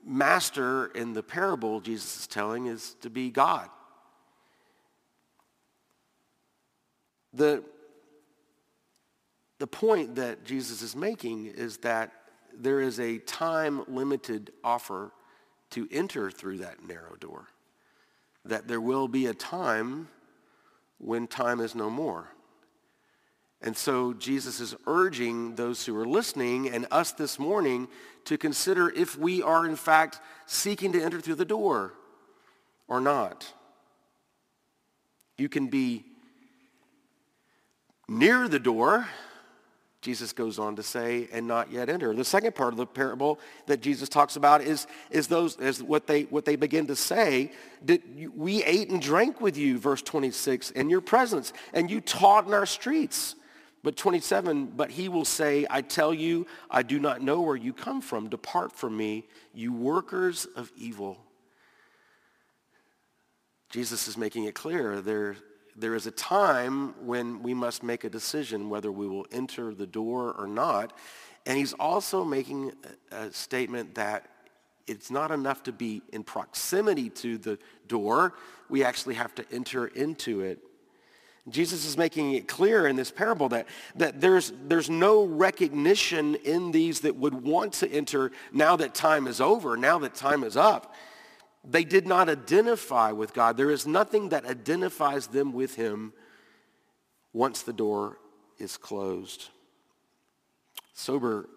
master 0.05 0.88
in 0.88 1.13
the 1.13 1.24
parable 1.24 1.79
Jesus 1.79 2.22
is 2.22 2.27
telling 2.27 2.67
is 2.67 2.95
to 3.01 3.10
be 3.10 3.29
God. 3.29 3.69
The, 7.33 7.63
the 9.60 9.67
point 9.67 10.15
that 10.15 10.43
Jesus 10.43 10.81
is 10.81 10.95
making 10.95 11.48
is 11.48 11.77
that 11.77 12.12
there 12.55 12.79
is 12.79 13.00
a 13.00 13.17
time-limited 13.19 14.51
offer 14.63 15.12
to 15.72 15.88
enter 15.91 16.29
through 16.29 16.60
that 16.60 16.88
narrow 16.88 17.15
door. 17.15 17.48
That 18.45 18.67
there 18.67 18.81
will 18.81 19.07
be 19.07 19.25
a 19.25 19.33
time 19.33 20.10
when 21.00 21.25
time 21.27 21.60
is 21.60 21.74
no 21.74 21.89
more. 21.89 22.27
And 23.63 23.77
so 23.77 24.13
Jesus 24.13 24.60
is 24.60 24.75
urging 24.86 25.55
those 25.55 25.86
who 25.86 25.98
are 25.98 26.05
listening 26.05 26.70
and 26.70 26.86
us 26.91 27.13
this 27.13 27.39
morning 27.39 27.88
to 28.25 28.38
consider 28.38 28.89
if 28.89 29.17
we 29.17 29.41
are 29.41 29.65
in 29.65 29.77
fact 29.77 30.20
seeking 30.46 30.91
to 30.91 31.01
enter 31.01 31.22
through 31.22 31.36
the 31.36 31.46
door 31.46 31.93
or 32.89 33.00
not. 33.00 33.51
You 35.38 35.48
can 35.48 35.67
be 35.67 36.03
near 38.10 38.50
the 38.50 38.60
door, 38.60 39.08
Jesus 40.01 40.34
goes 40.34 40.60
on 40.60 40.75
to 40.75 40.84
say, 40.84 41.29
and 41.32 41.48
not 41.48 41.72
yet 41.72 41.89
enter. 41.89 42.13
The 42.13 42.25
second 42.25 42.55
part 42.55 42.74
of 42.74 42.77
the 42.77 42.86
parable 42.86 43.39
that 43.67 43.82
Jesus 43.82 44.10
talks 44.10 44.36
about 44.36 44.62
is, 44.62 44.86
is 45.10 45.27
those 45.27 45.55
is 45.55 45.82
what 45.82 46.08
they 46.08 46.24
what 46.24 46.43
they 46.43 46.58
begin 46.58 46.88
to 46.88 46.96
say. 46.98 47.53
Did 47.84 48.01
we 48.36 48.62
ate 48.65 48.89
and 48.89 49.01
drank 49.01 49.39
with 49.39 49.55
you, 49.55 49.79
verse 49.79 50.01
26, 50.01 50.72
in 50.72 50.89
your 50.89 51.00
presence, 51.00 51.53
and 51.74 51.89
you 51.89 52.01
taught 52.01 52.46
in 52.46 52.53
our 52.53 52.65
streets. 52.65 53.36
But 53.83 53.97
27, 53.97 54.73
but 54.77 54.91
he 54.91 55.09
will 55.09 55.25
say, 55.25 55.67
I 55.69 55.81
tell 55.81 56.13
you, 56.13 56.47
I 56.71 56.83
do 56.83 56.99
not 56.99 57.21
know 57.21 57.41
where 57.41 57.57
you 57.57 57.73
come 57.73 57.99
from. 57.99 58.29
Depart 58.29 58.71
from 58.71 58.95
me, 58.95 59.25
you 59.53 59.73
workers 59.73 60.45
of 60.55 60.71
evil. 60.77 61.17
Jesus 63.69 64.07
is 64.07 64.17
making 64.17 64.45
it 64.45 64.55
clear 64.55 65.01
there, 65.01 65.35
there 65.75 65.95
is 65.95 66.07
a 66.07 66.11
time 66.11 66.93
when 67.05 67.43
we 67.43 67.53
must 67.53 67.83
make 67.83 68.03
a 68.03 68.09
decision 68.09 68.69
whether 68.69 68.91
we 68.91 69.07
will 69.07 69.25
enter 69.31 69.73
the 69.73 69.87
door 69.87 70.33
or 70.37 70.47
not. 70.47 70.97
And 71.45 71.57
he's 71.57 71.73
also 71.73 72.23
making 72.23 72.71
a 73.11 73.31
statement 73.31 73.95
that 73.95 74.29
it's 74.87 75.11
not 75.11 75.31
enough 75.31 75.63
to 75.63 75.71
be 75.71 76.01
in 76.13 76.23
proximity 76.23 77.09
to 77.09 77.37
the 77.37 77.57
door. 77.87 78.33
We 78.69 78.83
actually 78.83 79.15
have 79.15 79.35
to 79.35 79.45
enter 79.51 79.87
into 79.87 80.41
it. 80.41 80.59
Jesus 81.50 81.85
is 81.85 81.97
making 81.97 82.33
it 82.33 82.47
clear 82.47 82.88
in 82.88 82.95
this 82.95 83.12
parable 83.12 83.50
that, 83.50 83.67
that 83.95 84.21
there's, 84.21 84.53
there's 84.65 84.89
no 84.89 85.25
recognition 85.25 86.35
in 86.35 86.71
these 86.71 87.01
that 87.01 87.17
would 87.17 87.33
want 87.33 87.73
to 87.73 87.91
enter 87.91 88.31
now 88.53 88.77
that 88.77 88.95
time 88.95 89.27
is 89.27 89.41
over, 89.41 89.75
now 89.75 90.00
that 90.00 90.15
time 90.15 90.43
is 90.43 90.55
up. 90.55 90.95
They 91.65 91.83
did 91.83 92.07
not 92.07 92.29
identify 92.29 93.12
with 93.12 93.33
God. 93.33 93.57
There 93.57 93.71
is 93.71 93.85
nothing 93.85 94.29
that 94.29 94.45
identifies 94.45 95.27
them 95.27 95.51
with 95.53 95.75
him 95.75 96.13
once 97.33 97.62
the 97.62 97.73
door 97.73 98.19
is 98.57 98.77
closed. 98.77 99.50
Sober, 100.93 101.50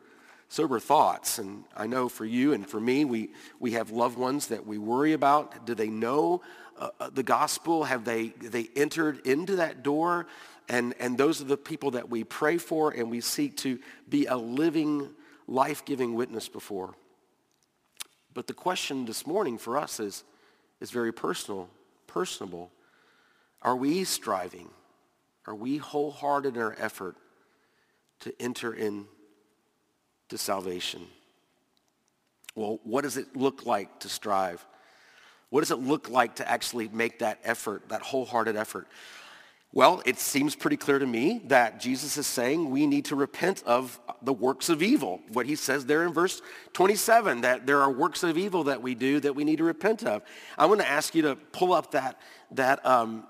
sober 0.48 0.80
thoughts. 0.80 1.38
And 1.38 1.64
I 1.76 1.86
know 1.86 2.08
for 2.08 2.24
you 2.24 2.52
and 2.52 2.66
for 2.66 2.80
me, 2.80 3.04
we, 3.04 3.30
we 3.60 3.72
have 3.72 3.90
loved 3.90 4.18
ones 4.18 4.48
that 4.48 4.66
we 4.66 4.78
worry 4.78 5.12
about. 5.12 5.66
Do 5.66 5.74
they 5.74 5.88
know 5.88 6.40
uh, 6.78 7.10
the 7.10 7.22
gospel? 7.22 7.84
Have 7.84 8.04
they, 8.04 8.28
they 8.28 8.68
entered 8.76 9.26
into 9.26 9.56
that 9.56 9.82
door? 9.82 10.26
And, 10.68 10.94
and 10.98 11.16
those 11.16 11.40
are 11.40 11.44
the 11.44 11.56
people 11.56 11.92
that 11.92 12.10
we 12.10 12.24
pray 12.24 12.58
for 12.58 12.90
and 12.90 13.10
we 13.10 13.20
seek 13.20 13.56
to 13.58 13.78
be 14.08 14.26
a 14.26 14.36
living, 14.36 15.10
life-giving 15.46 16.14
witness 16.14 16.48
before. 16.48 16.94
But 18.34 18.46
the 18.46 18.54
question 18.54 19.04
this 19.06 19.26
morning 19.26 19.58
for 19.58 19.78
us 19.78 20.00
is, 20.00 20.24
is 20.80 20.90
very 20.90 21.12
personal, 21.12 21.70
personable. 22.06 22.70
Are 23.62 23.76
we 23.76 24.04
striving? 24.04 24.68
Are 25.46 25.54
we 25.54 25.78
wholehearted 25.78 26.56
in 26.56 26.62
our 26.62 26.76
effort 26.78 27.16
to 28.20 28.34
enter 28.40 28.74
into 28.74 29.06
salvation? 30.34 31.06
Well, 32.54 32.80
what 32.82 33.02
does 33.02 33.16
it 33.16 33.36
look 33.36 33.64
like 33.66 34.00
to 34.00 34.08
strive? 34.08 34.66
What 35.50 35.60
does 35.60 35.70
it 35.70 35.78
look 35.78 36.08
like 36.08 36.36
to 36.36 36.48
actually 36.48 36.88
make 36.88 37.20
that 37.20 37.38
effort, 37.44 37.88
that 37.88 38.02
wholehearted 38.02 38.56
effort? 38.56 38.88
Well, 39.72 40.02
it 40.06 40.18
seems 40.18 40.56
pretty 40.56 40.78
clear 40.78 40.98
to 40.98 41.06
me 41.06 41.42
that 41.48 41.80
Jesus 41.80 42.16
is 42.16 42.26
saying 42.26 42.70
we 42.70 42.86
need 42.86 43.04
to 43.06 43.16
repent 43.16 43.62
of 43.66 44.00
the 44.22 44.32
works 44.32 44.68
of 44.68 44.82
evil. 44.82 45.20
What 45.32 45.44
he 45.44 45.54
says 45.54 45.84
there 45.84 46.04
in 46.04 46.12
verse 46.12 46.40
27, 46.72 47.42
that 47.42 47.66
there 47.66 47.82
are 47.82 47.90
works 47.90 48.22
of 48.22 48.38
evil 48.38 48.64
that 48.64 48.80
we 48.80 48.94
do 48.94 49.20
that 49.20 49.34
we 49.34 49.44
need 49.44 49.58
to 49.58 49.64
repent 49.64 50.02
of. 50.04 50.22
I 50.56 50.66
want 50.66 50.80
to 50.80 50.88
ask 50.88 51.14
you 51.14 51.22
to 51.22 51.36
pull 51.36 51.74
up 51.74 51.90
that, 51.90 52.18
that, 52.52 52.84
um, 52.86 53.26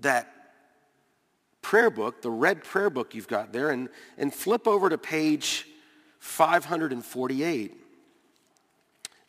that 0.00 0.30
prayer 1.62 1.88
book, 1.88 2.20
the 2.20 2.30
red 2.30 2.62
prayer 2.62 2.90
book 2.90 3.14
you've 3.14 3.28
got 3.28 3.52
there, 3.52 3.70
and, 3.70 3.88
and 4.18 4.34
flip 4.34 4.68
over 4.68 4.90
to 4.90 4.98
page 4.98 5.66
548 6.18 7.87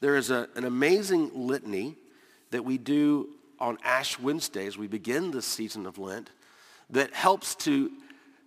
there 0.01 0.15
is 0.15 0.29
a, 0.29 0.47
an 0.55 0.65
amazing 0.65 1.31
litany 1.33 1.95
that 2.51 2.63
we 2.63 2.77
do 2.77 3.29
on 3.59 3.77
Ash 3.83 4.19
Wednesdays. 4.19 4.77
We 4.77 4.87
begin 4.87 5.31
this 5.31 5.45
season 5.45 5.85
of 5.85 5.97
Lent 5.97 6.29
that 6.89 7.13
helps 7.13 7.55
to 7.55 7.91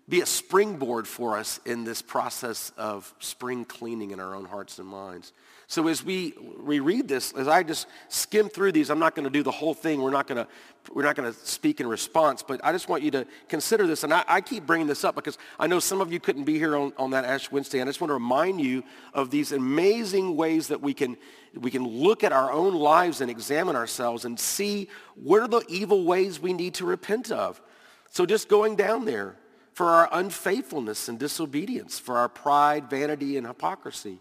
be 0.08 0.20
a 0.20 0.26
springboard 0.26 1.06
for 1.06 1.36
us 1.36 1.60
in 1.64 1.84
this 1.84 2.02
process 2.02 2.72
of 2.76 3.14
spring 3.18 3.64
cleaning 3.64 4.10
in 4.10 4.20
our 4.20 4.34
own 4.34 4.44
hearts 4.44 4.78
and 4.78 4.88
minds. 4.88 5.32
So 5.72 5.88
as 5.88 6.04
we 6.04 6.34
reread 6.58 7.08
this, 7.08 7.32
as 7.32 7.48
I 7.48 7.62
just 7.62 7.86
skim 8.08 8.50
through 8.50 8.72
these, 8.72 8.90
I'm 8.90 8.98
not 8.98 9.14
going 9.14 9.24
to 9.24 9.30
do 9.30 9.42
the 9.42 9.50
whole 9.50 9.72
thing. 9.72 10.02
We're 10.02 10.10
not 10.10 10.26
going 10.26 10.44
to 10.44 10.46
we're 10.92 11.02
not 11.02 11.16
going 11.16 11.32
to 11.32 11.38
speak 11.46 11.80
in 11.80 11.86
response, 11.86 12.42
but 12.42 12.60
I 12.62 12.72
just 12.72 12.90
want 12.90 13.02
you 13.02 13.10
to 13.12 13.26
consider 13.48 13.86
this. 13.86 14.04
And 14.04 14.12
I, 14.12 14.22
I, 14.28 14.42
keep 14.42 14.66
bringing 14.66 14.86
this 14.86 15.02
up 15.02 15.14
because 15.14 15.38
I 15.58 15.66
know 15.66 15.78
some 15.78 16.02
of 16.02 16.12
you 16.12 16.20
couldn't 16.20 16.44
be 16.44 16.58
here 16.58 16.76
on, 16.76 16.92
on 16.98 17.12
that 17.12 17.24
Ash 17.24 17.50
Wednesday. 17.50 17.78
And 17.78 17.88
I 17.88 17.90
just 17.90 18.02
want 18.02 18.10
to 18.10 18.14
remind 18.14 18.60
you 18.60 18.84
of 19.14 19.30
these 19.30 19.52
amazing 19.52 20.36
ways 20.36 20.68
that 20.68 20.82
we 20.82 20.92
can, 20.92 21.16
we 21.54 21.70
can 21.70 21.88
look 21.88 22.22
at 22.22 22.32
our 22.32 22.52
own 22.52 22.74
lives 22.74 23.22
and 23.22 23.30
examine 23.30 23.74
ourselves 23.74 24.26
and 24.26 24.38
see 24.38 24.90
what 25.14 25.40
are 25.40 25.48
the 25.48 25.64
evil 25.70 26.04
ways 26.04 26.38
we 26.38 26.52
need 26.52 26.74
to 26.74 26.84
repent 26.84 27.30
of. 27.30 27.62
So 28.10 28.26
just 28.26 28.50
going 28.50 28.76
down 28.76 29.06
there 29.06 29.36
for 29.72 29.86
our 29.86 30.10
unfaithfulness 30.12 31.08
and 31.08 31.18
disobedience, 31.18 31.98
for 31.98 32.18
our 32.18 32.28
pride, 32.28 32.90
vanity, 32.90 33.38
and 33.38 33.46
hypocrisy. 33.46 34.18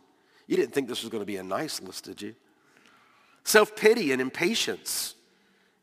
You 0.47 0.57
didn't 0.57 0.73
think 0.73 0.87
this 0.87 1.01
was 1.01 1.09
going 1.09 1.21
to 1.21 1.25
be 1.25 1.37
a 1.37 1.43
nice 1.43 1.81
list, 1.81 2.05
did 2.05 2.21
you? 2.21 2.35
Self-pity 3.43 4.11
and 4.11 4.21
impatience, 4.21 5.15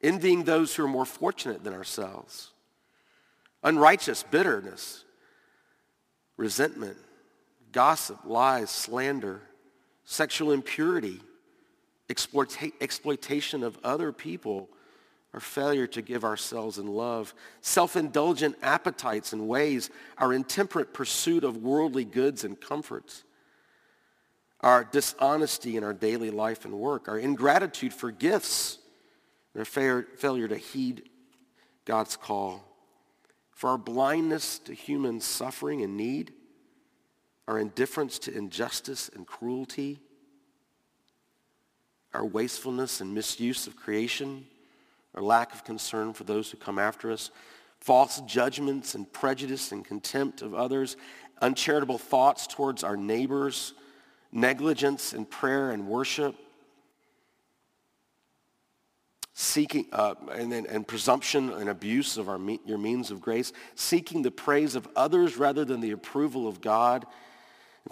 envying 0.03 0.45
those 0.45 0.75
who 0.75 0.85
are 0.85 0.89
more 0.89 1.05
fortunate 1.05 1.65
than 1.65 1.75
ourselves. 1.75 2.53
Unrighteous 3.65 4.23
bitterness, 4.23 5.05
resentment, 6.37 6.97
gossip, 7.73 8.19
lies, 8.25 8.71
slander, 8.71 9.41
sexual 10.05 10.53
impurity, 10.53 11.21
exploita- 12.09 12.73
exploitation 12.81 13.63
of 13.63 13.79
other 13.83 14.13
people, 14.13 14.69
our 15.35 15.41
failure 15.41 15.87
to 15.87 16.01
give 16.01 16.25
ourselves 16.25 16.79
in 16.79 16.87
love, 16.87 17.35
self-indulgent 17.61 18.57
appetites 18.63 19.33
and 19.33 19.47
ways, 19.47 19.91
our 20.17 20.33
intemperate 20.33 20.95
pursuit 20.95 21.45
of 21.45 21.59
worldly 21.59 22.05
goods 22.05 22.45
and 22.45 22.61
comforts, 22.61 23.25
our 24.61 24.85
dishonesty 24.85 25.77
in 25.77 25.85
our 25.85 25.95
daily 25.95 26.31
life 26.31 26.65
and 26.65 26.75
work, 26.75 27.09
our 27.09 27.19
ingratitude 27.19 27.95
for 27.95 28.11
gifts, 28.11 28.79
our 29.57 29.65
failure 29.65 30.49
to 30.49 30.57
heed 30.57 31.09
God's 31.85 32.17
call, 32.17 32.65
for 33.53 33.71
our 33.71 33.79
blindness 33.79 34.59
to 34.61 34.73
human 34.73 35.21
suffering 35.21 35.83
and 35.83 35.97
need, 35.97 36.33
our 37.47 37.59
indifference 37.59 38.19
to 38.21 38.37
injustice 38.37 39.11
and 39.15 39.27
cruelty, 39.27 40.01
our 42.13 42.25
wastefulness 42.25 43.01
and 43.01 43.15
misuse 43.15 43.67
of 43.67 43.77
creation, 43.77 44.47
our 45.15 45.23
lack 45.23 45.55
of 45.55 45.65
concern 45.65 46.13
for 46.13 46.25
those 46.25 46.51
who 46.51 46.57
come 46.57 46.79
after 46.79 47.11
us, 47.11 47.31
false 47.81 48.21
judgments 48.23 48.95
and 48.95 49.11
prejudice 49.13 49.73
and 49.73 49.85
contempt 49.85 50.43
of 50.43 50.55
others, 50.55 50.97
uncharitable 51.41 51.99
thoughts 51.99 52.47
towards 52.47 52.83
our 52.85 52.97
neighbors, 52.97 53.73
negligence 54.33 55.13
in 55.13 55.25
prayer 55.25 55.71
and 55.71 55.87
worship, 55.87 56.35
seeking 59.35 59.87
uh, 59.93 60.15
and, 60.33 60.53
and 60.53 60.87
presumption 60.87 61.53
and 61.53 61.69
abuse 61.69 62.17
of 62.17 62.29
our 62.29 62.41
your 62.67 62.79
means 62.79 63.11
of 63.11 63.21
grace, 63.21 63.53
seeking 63.75 64.23
the 64.23 64.31
praise 64.31 64.75
of 64.75 64.89
others 64.97 65.37
rather 65.37 65.65
than 65.65 65.81
the 65.81 65.93
approval 65.93 66.49
of 66.49 66.61
God, 66.61 67.07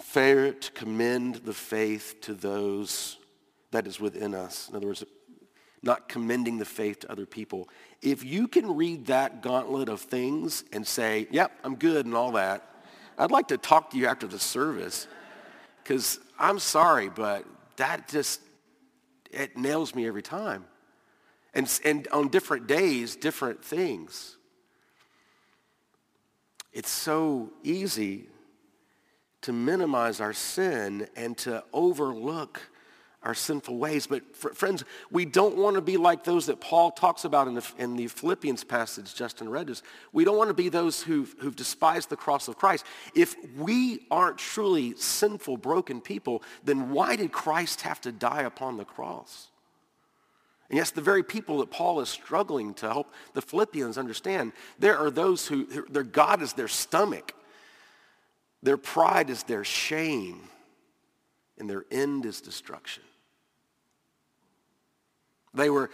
failure 0.01 0.51
to 0.51 0.71
commend 0.73 1.35
the 1.35 1.53
faith 1.53 2.17
to 2.21 2.33
those 2.33 3.17
that 3.71 3.87
is 3.87 3.99
within 3.99 4.35
us. 4.35 4.69
In 4.69 4.75
other 4.75 4.87
words, 4.87 5.03
not 5.83 6.09
commending 6.09 6.57
the 6.57 6.65
faith 6.65 6.99
to 6.99 7.11
other 7.11 7.25
people. 7.25 7.69
If 8.01 8.23
you 8.23 8.47
can 8.47 8.75
read 8.75 9.05
that 9.07 9.41
gauntlet 9.41 9.89
of 9.89 10.01
things 10.01 10.63
and 10.73 10.85
say, 10.85 11.27
yep, 11.31 11.51
I'm 11.63 11.75
good 11.75 12.05
and 12.05 12.15
all 12.15 12.33
that, 12.33 12.67
I'd 13.17 13.31
like 13.31 13.47
to 13.47 13.57
talk 13.57 13.91
to 13.91 13.97
you 13.97 14.07
after 14.07 14.27
the 14.27 14.39
service 14.39 15.07
because 15.87 16.19
I'm 16.37 16.59
sorry, 16.59 17.07
but 17.07 17.45
that 17.77 18.09
just, 18.09 18.41
it 19.31 19.55
nails 19.55 19.95
me 19.95 20.05
every 20.05 20.21
time. 20.21 20.65
And, 21.53 21.79
and 21.85 22.09
on 22.09 22.27
different 22.27 22.67
days, 22.67 23.15
different 23.15 23.63
things. 23.63 24.35
It's 26.73 26.89
so 26.89 27.53
easy 27.63 28.25
to 29.43 29.53
minimize 29.53 30.19
our 30.19 30.33
sin 30.33 31.07
and 31.15 31.37
to 31.37 31.63
overlook 31.71 32.61
our 33.23 33.33
sinful 33.33 33.77
ways. 33.77 34.07
But 34.07 34.35
fr- 34.35 34.49
friends, 34.49 34.83
we 35.11 35.25
don't 35.25 35.57
want 35.57 35.75
to 35.75 35.81
be 35.81 35.97
like 35.97 36.23
those 36.23 36.45
that 36.45 36.61
Paul 36.61 36.91
talks 36.91 37.25
about 37.25 37.47
in 37.47 37.55
the, 37.55 37.65
in 37.77 37.95
the 37.95 38.07
Philippians 38.07 38.63
passage 38.63 39.13
Justin 39.15 39.49
read 39.49 39.69
us. 39.69 39.81
We 40.13 40.23
don't 40.23 40.37
want 40.37 40.49
to 40.49 40.53
be 40.53 40.69
those 40.69 41.01
who've, 41.01 41.33
who've 41.39 41.55
despised 41.55 42.09
the 42.09 42.15
cross 42.15 42.47
of 42.47 42.57
Christ. 42.57 42.85
If 43.15 43.35
we 43.57 44.05
aren't 44.11 44.37
truly 44.37 44.95
sinful, 44.97 45.57
broken 45.57 45.99
people, 45.99 46.43
then 46.63 46.91
why 46.91 47.15
did 47.15 47.31
Christ 47.31 47.81
have 47.81 47.99
to 48.01 48.11
die 48.11 48.43
upon 48.43 48.77
the 48.77 48.85
cross? 48.85 49.47
And 50.69 50.77
yes, 50.77 50.91
the 50.91 51.01
very 51.01 51.23
people 51.23 51.59
that 51.59 51.71
Paul 51.71 52.01
is 52.01 52.09
struggling 52.09 52.73
to 52.75 52.87
help 52.87 53.13
the 53.33 53.41
Philippians 53.41 53.97
understand, 53.97 54.51
there 54.77 54.97
are 54.97 55.09
those 55.09 55.47
who, 55.47 55.65
their 55.89 56.03
God 56.03 56.41
is 56.41 56.53
their 56.53 56.67
stomach. 56.67 57.33
Their 58.63 58.77
pride 58.77 59.29
is 59.29 59.43
their 59.43 59.63
shame 59.63 60.49
and 61.59 61.69
their 61.69 61.85
end 61.91 62.25
is 62.25 62.41
destruction. 62.41 63.03
They 65.53 65.69
were 65.69 65.89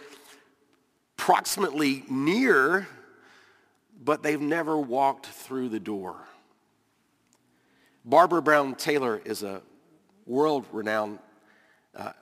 proximately 1.16 2.04
near, 2.08 2.86
but 4.02 4.22
they've 4.22 4.40
never 4.40 4.76
walked 4.76 5.26
through 5.26 5.70
the 5.70 5.80
door. 5.80 6.16
Barbara 8.04 8.42
Brown 8.42 8.74
Taylor 8.74 9.22
is 9.24 9.42
a 9.42 9.62
world-renowned 10.26 11.18
uh, 11.96 12.12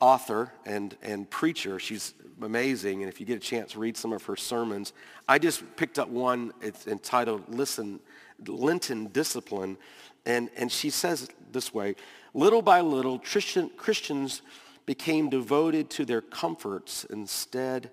author 0.00 0.52
and, 0.66 0.96
and 1.02 1.28
preacher. 1.30 1.78
She's 1.78 2.14
amazing, 2.42 3.02
and 3.02 3.12
if 3.12 3.20
you 3.20 3.26
get 3.26 3.36
a 3.36 3.40
chance, 3.40 3.76
read 3.76 3.96
some 3.96 4.12
of 4.12 4.24
her 4.24 4.36
sermons. 4.36 4.92
I 5.28 5.38
just 5.38 5.62
picked 5.76 5.98
up 5.98 6.08
one. 6.08 6.52
It's 6.60 6.86
entitled 6.86 7.48
"Listen, 7.48 8.00
Lenten 8.46 9.06
Discipline," 9.08 9.76
and, 10.26 10.50
and 10.56 10.70
she 10.70 10.90
says 10.90 11.28
this 11.52 11.72
way, 11.74 11.94
Little 12.38 12.62
by 12.62 12.82
little, 12.82 13.18
Christians 13.18 14.42
became 14.86 15.28
devoted 15.28 15.90
to 15.90 16.04
their 16.04 16.20
comforts 16.20 17.02
instead, 17.10 17.90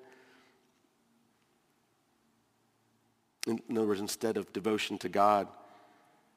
in 3.47 3.59
other 3.71 3.87
words, 3.87 4.01
instead 4.01 4.37
of 4.37 4.53
devotion 4.53 4.99
to 4.99 5.09
God. 5.09 5.47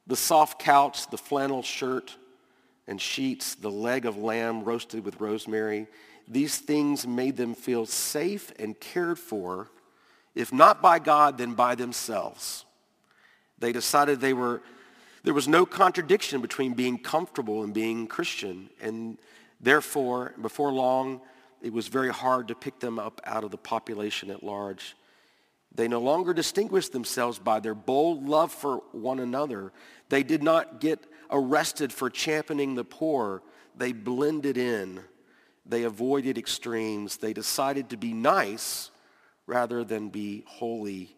The 0.07 0.15
soft 0.15 0.57
couch, 0.59 1.07
the 1.11 1.19
flannel 1.19 1.61
shirt 1.61 2.15
and 2.87 2.99
sheets, 2.99 3.53
the 3.53 3.69
leg 3.69 4.07
of 4.07 4.17
lamb 4.17 4.63
roasted 4.63 5.05
with 5.05 5.21
rosemary, 5.21 5.85
these 6.27 6.57
things 6.57 7.05
made 7.05 7.37
them 7.37 7.53
feel 7.53 7.85
safe 7.85 8.51
and 8.57 8.79
cared 8.79 9.19
for, 9.19 9.69
if 10.33 10.51
not 10.51 10.81
by 10.81 10.97
God, 10.97 11.37
then 11.37 11.53
by 11.53 11.75
themselves. 11.75 12.65
They 13.59 13.71
decided 13.71 14.19
they 14.19 14.33
were 14.33 14.63
there 15.23 15.33
was 15.33 15.47
no 15.47 15.65
contradiction 15.65 16.41
between 16.41 16.73
being 16.73 16.97
comfortable 16.97 17.63
and 17.63 17.73
being 17.73 18.07
Christian. 18.07 18.69
And 18.81 19.17
therefore, 19.59 20.33
before 20.41 20.71
long, 20.71 21.21
it 21.61 21.73
was 21.73 21.87
very 21.87 22.09
hard 22.09 22.47
to 22.47 22.55
pick 22.55 22.79
them 22.79 22.99
up 22.99 23.21
out 23.25 23.43
of 23.43 23.51
the 23.51 23.57
population 23.57 24.31
at 24.31 24.43
large. 24.43 24.95
They 25.75 25.87
no 25.87 25.99
longer 25.99 26.33
distinguished 26.33 26.93
themselves 26.93 27.37
by 27.37 27.59
their 27.59 27.75
bold 27.75 28.27
love 28.27 28.51
for 28.51 28.77
one 28.91 29.19
another. 29.19 29.71
They 30.09 30.23
did 30.23 30.41
not 30.41 30.79
get 30.79 31.05
arrested 31.29 31.93
for 31.93 32.09
championing 32.09 32.75
the 32.75 32.83
poor. 32.83 33.43
They 33.75 33.91
blended 33.91 34.57
in. 34.57 35.01
They 35.65 35.83
avoided 35.83 36.37
extremes. 36.37 37.17
They 37.17 37.33
decided 37.33 37.89
to 37.89 37.97
be 37.97 38.13
nice 38.13 38.89
rather 39.45 39.83
than 39.83 40.09
be 40.09 40.43
holy. 40.47 41.15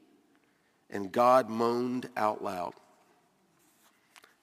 And 0.89 1.11
God 1.11 1.49
moaned 1.49 2.09
out 2.17 2.43
loud. 2.43 2.73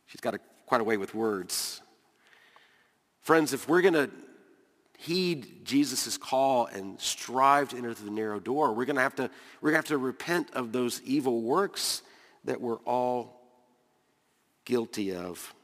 She's 0.08 0.20
got 0.20 0.34
a, 0.34 0.40
quite 0.66 0.80
a 0.80 0.84
way 0.84 0.96
with 0.96 1.14
words. 1.14 1.80
Friends, 3.20 3.52
if 3.52 3.68
we're 3.68 3.82
going 3.82 3.94
to 3.94 4.10
heed 4.98 5.64
Jesus' 5.64 6.18
call 6.18 6.66
and 6.66 7.00
strive 7.00 7.68
to 7.68 7.76
enter 7.76 7.94
through 7.94 8.06
the 8.06 8.14
narrow 8.14 8.40
door, 8.40 8.72
we're 8.72 8.86
going 8.86 8.96
to 8.96 9.02
have 9.02 9.14
to, 9.16 9.30
we're 9.60 9.70
going 9.70 9.82
to 9.82 9.88
have 9.90 9.98
to 9.98 9.98
repent 9.98 10.50
of 10.54 10.72
those 10.72 11.00
evil 11.02 11.42
works 11.42 12.02
that 12.44 12.60
we're 12.60 12.78
all 12.78 13.40
guilty 14.64 15.14
of. 15.14 15.54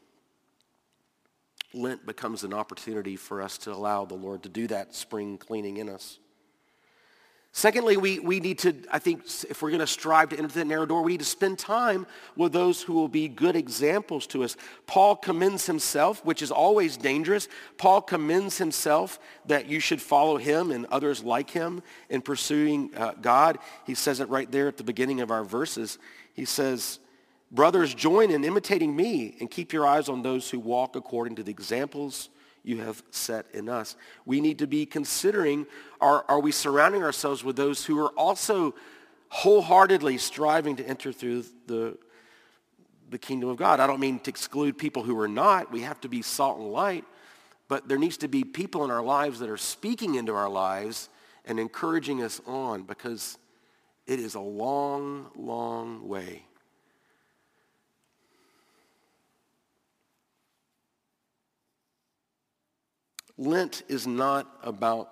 Lent 1.72 2.06
becomes 2.06 2.44
an 2.44 2.54
opportunity 2.54 3.16
for 3.16 3.42
us 3.42 3.58
to 3.58 3.72
allow 3.72 4.04
the 4.04 4.14
Lord 4.14 4.42
to 4.44 4.48
do 4.48 4.66
that 4.68 4.94
spring 4.94 5.38
cleaning 5.38 5.78
in 5.78 5.88
us. 5.88 6.18
Secondly, 7.56 7.96
we, 7.96 8.18
we 8.18 8.40
need 8.40 8.58
to, 8.58 8.74
I 8.90 8.98
think, 8.98 9.26
if 9.48 9.62
we're 9.62 9.70
going 9.70 9.78
to 9.78 9.86
strive 9.86 10.30
to 10.30 10.36
enter 10.36 10.48
that 10.48 10.64
narrow 10.64 10.86
door, 10.86 11.02
we 11.02 11.12
need 11.12 11.20
to 11.20 11.24
spend 11.24 11.56
time 11.56 12.04
with 12.34 12.52
those 12.52 12.82
who 12.82 12.94
will 12.94 13.06
be 13.06 13.28
good 13.28 13.54
examples 13.54 14.26
to 14.26 14.42
us. 14.42 14.56
Paul 14.88 15.14
commends 15.14 15.64
himself, 15.64 16.24
which 16.24 16.42
is 16.42 16.50
always 16.50 16.96
dangerous. 16.96 17.46
Paul 17.78 18.02
commends 18.02 18.58
himself 18.58 19.20
that 19.46 19.68
you 19.68 19.78
should 19.78 20.02
follow 20.02 20.36
him 20.36 20.72
and 20.72 20.84
others 20.86 21.22
like 21.22 21.48
him 21.48 21.80
in 22.10 22.22
pursuing 22.22 22.90
uh, 22.96 23.12
God. 23.22 23.58
He 23.86 23.94
says 23.94 24.18
it 24.18 24.28
right 24.28 24.50
there 24.50 24.66
at 24.66 24.76
the 24.76 24.82
beginning 24.82 25.20
of 25.20 25.30
our 25.30 25.44
verses. 25.44 26.00
He 26.32 26.46
says, 26.46 26.98
brothers, 27.52 27.94
join 27.94 28.32
in 28.32 28.42
imitating 28.42 28.96
me 28.96 29.36
and 29.38 29.48
keep 29.48 29.72
your 29.72 29.86
eyes 29.86 30.08
on 30.08 30.22
those 30.22 30.50
who 30.50 30.58
walk 30.58 30.96
according 30.96 31.36
to 31.36 31.44
the 31.44 31.52
examples 31.52 32.30
you 32.64 32.80
have 32.80 33.02
set 33.10 33.46
in 33.52 33.68
us. 33.68 33.94
We 34.24 34.40
need 34.40 34.58
to 34.58 34.66
be 34.66 34.86
considering, 34.86 35.66
are, 36.00 36.24
are 36.28 36.40
we 36.40 36.50
surrounding 36.50 37.02
ourselves 37.02 37.44
with 37.44 37.56
those 37.56 37.84
who 37.84 37.98
are 38.04 38.10
also 38.18 38.74
wholeheartedly 39.28 40.18
striving 40.18 40.76
to 40.76 40.88
enter 40.88 41.12
through 41.12 41.44
the, 41.66 41.98
the 43.10 43.18
kingdom 43.18 43.50
of 43.50 43.58
God? 43.58 43.80
I 43.80 43.86
don't 43.86 44.00
mean 44.00 44.18
to 44.20 44.30
exclude 44.30 44.78
people 44.78 45.02
who 45.02 45.18
are 45.20 45.28
not. 45.28 45.70
We 45.70 45.82
have 45.82 46.00
to 46.00 46.08
be 46.08 46.22
salt 46.22 46.58
and 46.58 46.72
light. 46.72 47.04
But 47.68 47.86
there 47.88 47.98
needs 47.98 48.16
to 48.18 48.28
be 48.28 48.44
people 48.44 48.84
in 48.84 48.90
our 48.90 49.02
lives 49.02 49.38
that 49.40 49.50
are 49.50 49.56
speaking 49.56 50.14
into 50.14 50.34
our 50.34 50.48
lives 50.48 51.08
and 51.44 51.60
encouraging 51.60 52.22
us 52.22 52.40
on 52.46 52.82
because 52.82 53.38
it 54.06 54.18
is 54.18 54.34
a 54.34 54.40
long, 54.40 55.30
long 55.36 56.08
way 56.08 56.44
Lent 63.36 63.82
is 63.88 64.06
not 64.06 64.46
about 64.62 65.10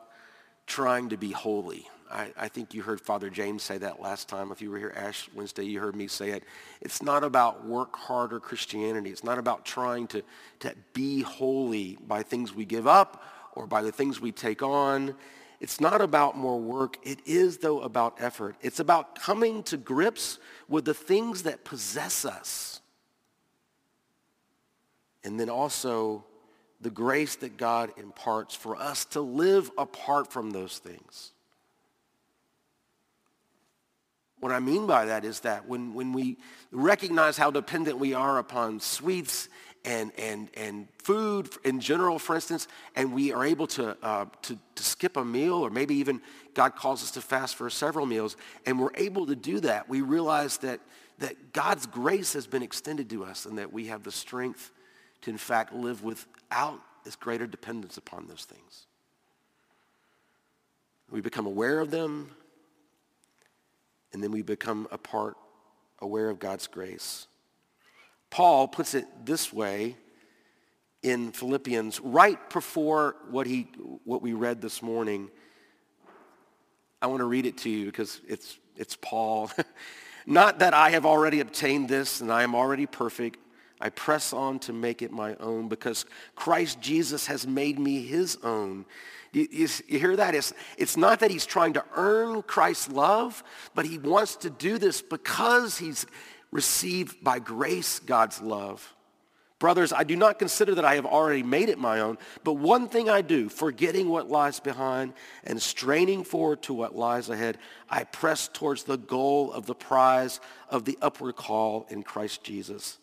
trying 0.67 1.09
to 1.09 1.17
be 1.17 1.33
holy. 1.33 1.89
I, 2.11 2.33
I, 2.37 2.49
think 2.49 2.75
you 2.75 2.83
heard 2.83 3.01
Father 3.01 3.31
James 3.31 3.63
say 3.63 3.79
that 3.79 4.01
last 4.01 4.29
time. 4.29 4.53
If 4.53 4.61
you 4.61 4.71
were 4.71 4.79
here 4.79 4.93
Ash 4.95 5.29
Wednesday, 5.35 5.65
you 5.65 5.81
heard 5.81 5.97
me 5.97 6.07
say 6.07 6.31
it. 6.31 6.45
It's 6.81 7.03
not 7.03 7.25
about 7.25 7.65
work 7.65 7.97
harder 7.97 8.39
Christianity. 8.39 9.11
It's 9.11 9.25
not 9.25 9.39
about 9.39 9.65
trying 9.65 10.07
to, 10.09 10.23
to 10.61 10.75
be 10.93 11.23
holy 11.23 11.99
by 12.07 12.23
things 12.23 12.55
we 12.55 12.65
give 12.65 12.87
up 12.87 13.25
or 13.55 13.67
by 13.67 13.83
the 13.83 13.91
things 13.91 14.21
we 14.21 14.31
take 14.31 14.63
on. 14.63 15.15
It's 15.59 15.81
not 15.81 16.01
about 16.01 16.37
more 16.37 16.61
work. 16.61 16.99
It 17.03 17.21
is, 17.25 17.59
though, 17.59 17.81
about 17.81 18.17
effort. 18.21 18.57
It's 18.61 18.81
about 18.81 19.19
coming 19.19 19.63
to 19.65 19.77
grips 19.77 20.39
with 20.69 20.85
the 20.85 20.95
things 20.95 21.45
that 21.45 21.65
possess 21.65 22.25
us. 22.25 22.81
And 25.25 25.41
then 25.41 25.49
also 25.49 26.25
the 26.83 26.91
grace 26.91 27.37
that 27.37 27.57
God 27.57 27.93
imparts 27.97 28.55
for 28.55 28.77
us 28.77 29.05
to 29.07 29.21
live 29.21 29.71
apart 29.79 30.33
from 30.33 30.51
those 30.51 30.79
things. 30.79 31.33
What 34.41 34.51
I 34.51 34.59
mean 34.59 34.89
by 34.89 35.05
that 35.05 35.25
is 35.25 35.41
that 35.41 35.69
when, 35.69 35.95
when 35.95 36.13
we 36.13 36.37
recognize 36.73 37.37
how 37.37 37.53
dependent 37.53 37.99
we 37.99 38.13
are 38.13 38.39
upon 38.39 38.81
sweets 38.81 39.49
and, 39.85 40.11
and, 40.19 40.49
and 40.57 40.89
food 40.99 41.49
in 41.65 41.79
general, 41.79 42.19
for 42.19 42.35
instance, 42.35 42.67
and 42.97 43.13
we 43.13 43.33
are 43.33 43.45
able 43.45 43.69
to, 43.69 43.97
uh, 44.03 44.27
to, 44.43 44.59
to 44.75 44.83
skip 44.83 45.17
a 45.17 45.25
meal 45.25 45.55
or 45.55 45.71
maybe 45.71 45.95
even 45.95 46.21
God 46.55 46.75
calls 46.75 47.05
us 47.05 47.13
to 47.13 47.21
fast 47.21 47.55
for 47.55 47.71
several 47.71 48.05
meals, 48.05 48.37
and 48.67 48.81
we're 48.81 48.95
able 48.97 49.27
to 49.27 49.37
do 49.37 49.61
that, 49.61 49.89
we 49.89 50.01
realize 50.01 50.59
that, 50.59 50.81
that 51.21 51.53
God's 51.53 51.87
grace 51.87 52.33
has 52.33 52.49
been 52.49 52.65
extended 52.65 53.09
to 53.11 53.25
us 53.25 53.47
and 53.47 53.59
that 53.59 53.73
we 53.73 53.87
have 53.87 54.03
the 54.03 54.13
strength 54.13 54.73
to 55.23 55.31
in 55.31 55.39
fact 55.39 55.73
live 55.73 56.03
without 56.03 56.81
this 57.05 57.17
greater 57.17 57.47
dependence 57.47 57.97
upon 57.97 58.27
those 58.27 58.45
things. 58.45 58.87
We 61.11 61.21
become 61.21 61.47
aware 61.47 61.81
of 61.81 61.91
them, 61.91 62.31
and 64.13 64.23
then 64.23 64.31
we 64.31 64.43
become 64.43 64.89
a 64.91 64.99
part, 64.99 65.37
aware 66.01 66.31
of 66.31 66.39
God's 66.39 66.67
grace. 66.67 67.27
Paul 68.31 68.67
puts 68.67 68.95
it 68.95 69.07
this 69.25 69.53
way 69.53 69.97
in 71.03 71.33
Philippians, 71.33 72.01
right 72.01 72.39
before 72.51 73.17
what, 73.31 73.47
he, 73.47 73.69
what 74.05 74.23
we 74.23 74.33
read 74.33 74.63
this 74.63 74.81
morning. 74.81 75.31
I 77.03 77.09
want 77.09 77.21
to 77.21 77.25
read 77.25 77.45
it 77.45 77.59
to 77.59 77.71
you 77.71 77.87
because 77.87 78.21
it's, 78.27 78.57
it's 78.77 78.97
Paul. 78.97 79.51
Not 80.27 80.61
that 80.61 80.73
I 80.73 80.91
have 80.91 81.05
already 81.05 81.41
obtained 81.41 81.89
this 81.89 82.21
and 82.21 82.33
I 82.33 82.45
am 82.45 82.55
already 82.55 82.87
perfect. 82.87 83.39
I 83.83 83.89
press 83.89 84.33
on 84.33 84.61
to 84.61 84.73
make 84.73 85.03
it 85.03 85.11
my 85.11 85.35
own 85.41 85.69
because 85.69 86.07
Christ 86.37 86.81
Jesus 86.81 87.27
has 87.27 87.49
made 87.49 87.81
me 87.81 88.07
his 88.07 88.39
own. 88.45 88.87
You, 89.33 89.49
you, 89.51 89.69
you, 89.89 89.99
hear 89.99 90.15
that? 90.15 90.37
It's, 90.37 90.53
it's 90.79 90.97
not 90.97 91.19
that 91.19 91.33
he's 91.33 91.47
trying 91.47 91.73
to 91.73 91.85
earn 91.97 92.43
Christ's 92.43 92.91
love, 92.91 93.43
but 93.75 93.85
he 93.85 93.99
wants 93.99 94.37
to 94.37 94.51
do 94.51 94.79
this 94.79 95.03
because 95.03 95.79
he's 95.79 96.07
received 96.53 97.25
by 97.25 97.41
grace 97.41 97.99
God's 97.99 98.41
love. 98.41 98.95
Brothers, 99.59 99.93
I 99.93 100.05
do 100.05 100.15
not 100.15 100.39
consider 100.39 100.77
that 100.77 100.85
I 100.85 100.95
have 100.95 101.07
already 101.07 101.43
made 101.43 101.69
it 101.69 101.79
my 101.79 102.01
own, 102.01 102.19
but 102.45 102.55
one 102.55 102.89
thing 102.89 103.11
I 103.11 103.21
do, 103.21 103.49
forgetting 103.49 104.09
what 104.09 104.29
lies 104.31 104.61
behind 104.61 105.13
and 105.43 105.61
straining 105.61 106.23
forward 106.23 106.63
to 106.63 106.75
what 106.75 106.95
lies 106.95 107.31
ahead, 107.31 107.59
I 107.91 108.05
press 108.05 108.49
towards 108.53 108.85
the 108.85 108.99
goal 108.99 109.53
of 109.53 109.67
the 109.67 109.75
prize 109.75 110.41
of 110.69 110.85
the 110.85 110.99
upward 111.03 111.35
call 111.35 111.87
in 111.91 112.05
Christ 112.05 112.45
Jesus. 112.45 112.99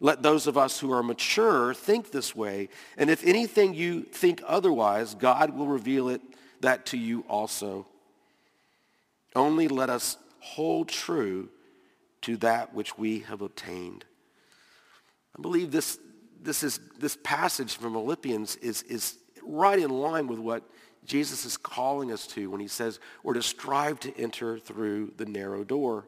Let 0.00 0.22
those 0.22 0.46
of 0.46 0.58
us 0.58 0.80
who 0.80 0.92
are 0.92 1.02
mature 1.02 1.72
think 1.72 2.10
this 2.10 2.34
way, 2.34 2.68
and 2.96 3.08
if 3.08 3.24
anything 3.24 3.74
you 3.74 4.02
think 4.02 4.42
otherwise, 4.46 5.14
God 5.14 5.56
will 5.56 5.66
reveal 5.66 6.08
it 6.08 6.20
that 6.60 6.86
to 6.86 6.98
you 6.98 7.24
also. 7.28 7.86
Only 9.36 9.68
let 9.68 9.90
us 9.90 10.16
hold 10.40 10.88
true 10.88 11.48
to 12.22 12.36
that 12.38 12.74
which 12.74 12.98
we 12.98 13.20
have 13.20 13.40
obtained. 13.40 14.04
I 15.38 15.42
believe 15.42 15.70
this, 15.70 15.98
this, 16.40 16.62
is, 16.62 16.80
this 16.98 17.18
passage 17.22 17.76
from 17.76 17.92
Philippians 17.92 18.56
is, 18.56 18.82
is 18.82 19.18
right 19.42 19.78
in 19.78 19.90
line 19.90 20.26
with 20.26 20.38
what 20.38 20.62
Jesus 21.04 21.44
is 21.44 21.56
calling 21.56 22.12
us 22.12 22.26
to 22.28 22.50
when 22.50 22.60
he 22.60 22.68
says 22.68 22.98
we're 23.22 23.34
to 23.34 23.42
strive 23.42 24.00
to 24.00 24.16
enter 24.18 24.58
through 24.58 25.12
the 25.16 25.26
narrow 25.26 25.64
door. 25.64 26.06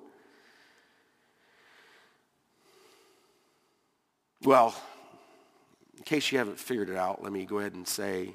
Well, 4.42 4.74
in 5.96 6.04
case 6.04 6.30
you 6.30 6.38
haven't 6.38 6.58
figured 6.58 6.90
it 6.90 6.96
out, 6.96 7.22
let 7.22 7.32
me 7.32 7.44
go 7.44 7.58
ahead 7.58 7.74
and 7.74 7.86
say 7.86 8.34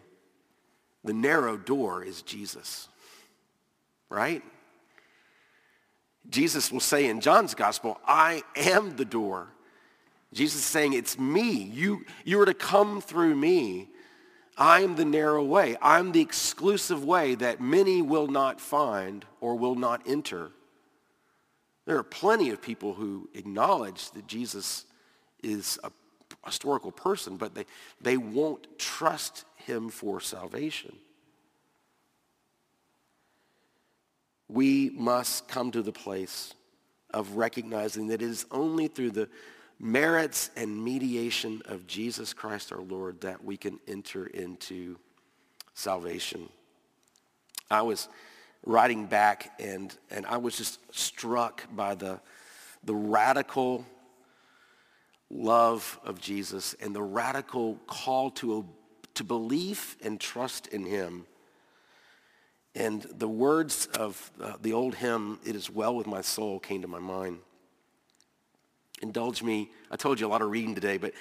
the 1.03 1.13
narrow 1.13 1.57
door 1.57 2.03
is 2.03 2.21
Jesus, 2.21 2.87
right? 4.09 4.43
Jesus 6.29 6.71
will 6.71 6.79
say 6.79 7.07
in 7.07 7.21
John's 7.21 7.55
gospel, 7.55 7.99
I 8.05 8.43
am 8.55 8.95
the 8.95 9.05
door. 9.05 9.47
Jesus 10.33 10.61
is 10.61 10.65
saying, 10.65 10.93
it's 10.93 11.19
me. 11.19 11.51
You, 11.51 12.05
you 12.23 12.39
are 12.39 12.45
to 12.45 12.53
come 12.53 13.01
through 13.01 13.35
me. 13.35 13.89
I 14.57 14.81
am 14.81 14.95
the 14.95 15.05
narrow 15.05 15.43
way. 15.43 15.75
I'm 15.81 16.11
the 16.11 16.21
exclusive 16.21 17.03
way 17.03 17.35
that 17.35 17.59
many 17.59 18.01
will 18.01 18.27
not 18.27 18.61
find 18.61 19.25
or 19.39 19.55
will 19.55 19.75
not 19.75 20.03
enter. 20.05 20.51
There 21.85 21.97
are 21.97 22.03
plenty 22.03 22.51
of 22.51 22.61
people 22.61 22.93
who 22.93 23.27
acknowledge 23.33 24.11
that 24.11 24.27
Jesus 24.27 24.85
is 25.43 25.79
a 25.83 25.91
historical 26.45 26.91
person, 26.91 27.37
but 27.37 27.53
they, 27.53 27.65
they 27.99 28.17
won't 28.17 28.79
trust 28.79 29.45
him 29.55 29.89
for 29.89 30.19
salvation. 30.19 30.95
We 34.47 34.89
must 34.89 35.47
come 35.47 35.71
to 35.71 35.81
the 35.81 35.93
place 35.93 36.53
of 37.13 37.35
recognizing 37.35 38.07
that 38.07 38.21
it 38.21 38.29
is 38.29 38.45
only 38.51 38.87
through 38.87 39.11
the 39.11 39.29
merits 39.79 40.51
and 40.55 40.83
mediation 40.83 41.61
of 41.65 41.87
Jesus 41.87 42.33
Christ 42.33 42.71
our 42.71 42.81
Lord 42.81 43.21
that 43.21 43.43
we 43.43 43.57
can 43.57 43.79
enter 43.87 44.27
into 44.27 44.97
salvation. 45.73 46.49
I 47.69 47.81
was 47.81 48.07
writing 48.65 49.05
back 49.07 49.53
and, 49.59 49.95
and 50.11 50.25
I 50.25 50.37
was 50.37 50.57
just 50.57 50.79
struck 50.95 51.63
by 51.75 51.95
the, 51.95 52.19
the 52.83 52.93
radical 52.93 53.85
love 55.31 55.99
of 56.03 56.19
Jesus 56.19 56.75
and 56.81 56.95
the 56.95 57.01
radical 57.01 57.75
call 57.87 58.31
to, 58.31 58.67
to 59.13 59.23
belief 59.23 59.95
and 60.03 60.19
trust 60.19 60.67
in 60.67 60.85
him. 60.85 61.25
And 62.75 63.01
the 63.01 63.27
words 63.27 63.87
of 63.87 64.31
uh, 64.41 64.53
the 64.61 64.73
old 64.73 64.95
hymn, 64.95 65.39
It 65.45 65.55
is 65.55 65.69
Well 65.69 65.95
With 65.95 66.07
My 66.07 66.21
Soul, 66.21 66.59
came 66.59 66.81
to 66.81 66.87
my 66.87 66.99
mind 66.99 67.39
indulge 69.01 69.43
me. 69.43 69.69
I 69.89 69.95
told 69.95 70.19
you 70.19 70.27
a 70.27 70.29
lot 70.29 70.41
of 70.41 70.49
reading 70.49 70.75
today, 70.75 70.97
but 70.97 71.13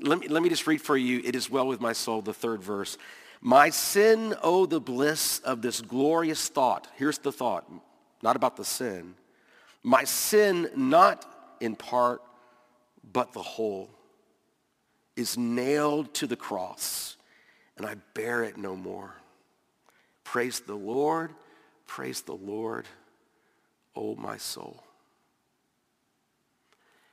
let 0.00 0.18
me, 0.18 0.28
let 0.28 0.42
me 0.42 0.48
just 0.48 0.66
read 0.66 0.80
for 0.80 0.96
you, 0.96 1.20
It 1.24 1.34
is 1.34 1.50
well 1.50 1.66
with 1.66 1.80
my 1.80 1.92
soul, 1.92 2.22
the 2.22 2.34
third 2.34 2.62
verse. 2.62 2.96
My 3.40 3.70
sin, 3.70 4.34
oh, 4.42 4.66
the 4.66 4.80
bliss 4.80 5.40
of 5.40 5.60
this 5.60 5.80
glorious 5.80 6.48
thought. 6.48 6.88
Here's 6.96 7.18
the 7.18 7.32
thought, 7.32 7.70
not 8.22 8.36
about 8.36 8.56
the 8.56 8.64
sin. 8.64 9.14
My 9.82 10.04
sin, 10.04 10.70
not 10.74 11.26
in 11.60 11.76
part, 11.76 12.22
but 13.12 13.32
the 13.32 13.42
whole, 13.42 13.90
is 15.16 15.38
nailed 15.38 16.12
to 16.14 16.26
the 16.26 16.36
cross, 16.36 17.16
and 17.76 17.86
I 17.86 17.96
bear 18.14 18.42
it 18.42 18.56
no 18.56 18.74
more. 18.74 19.14
Praise 20.24 20.60
the 20.60 20.74
Lord, 20.74 21.32
praise 21.86 22.22
the 22.22 22.34
Lord, 22.34 22.86
oh 23.94 24.16
my 24.16 24.36
soul. 24.36 24.82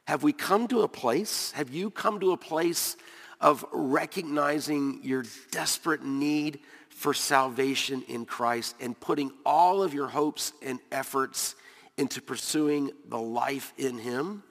Have 0.08 0.24
we 0.24 0.34
come 0.34 0.68
to 0.70 0.82
a 0.82 0.88
place, 0.88 1.52
have 1.52 1.70
you 1.70 1.92
come 1.92 2.20
to 2.20 2.32
a 2.32 2.38
place 2.38 2.98
of 3.40 3.66
recognizing 3.72 5.00
your 5.04 5.24
desperate 5.52 6.04
need 6.04 6.60
for 6.90 7.14
salvation 7.14 8.04
in 8.08 8.26
Christ 8.26 8.76
and 8.80 9.00
putting 9.00 9.32
all 9.46 9.82
of 9.82 9.94
your 9.94 10.08
hopes 10.08 10.54
and 10.62 10.80
efforts 10.92 11.56
into 11.98 12.22
pursuing 12.22 12.92
the 13.08 13.20
life 13.20 13.74
in 13.78 13.98
him? 13.98 14.44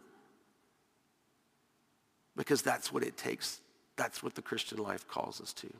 Because 2.40 2.62
that's 2.62 2.90
what 2.90 3.02
it 3.02 3.18
takes. 3.18 3.60
That's 3.96 4.22
what 4.22 4.34
the 4.34 4.40
Christian 4.40 4.78
life 4.78 5.06
calls 5.06 5.42
us 5.42 5.52
to. 5.52 5.70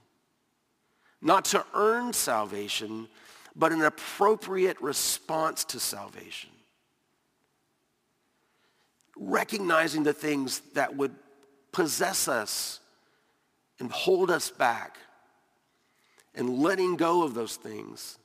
Not 1.22 1.46
to 1.46 1.64
earn 1.72 2.12
salvation, 2.12 3.08
but 3.56 3.72
an 3.72 3.80
appropriate 3.80 4.78
response 4.82 5.64
to 5.64 5.80
salvation 5.80 6.50
recognizing 9.16 10.02
the 10.02 10.12
things 10.12 10.60
that 10.74 10.96
would 10.96 11.14
possess 11.72 12.28
us 12.28 12.80
and 13.78 13.90
hold 13.90 14.30
us 14.30 14.50
back 14.50 14.98
and 16.34 16.58
letting 16.58 16.96
go 16.96 17.22
of 17.22 17.34
those 17.34 17.56
things 17.56 18.18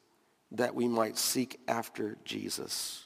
that 0.52 0.76
we 0.76 0.88
might 0.88 1.17
seek 1.17 1.60
after 1.67 2.17
Jesus. 2.24 3.05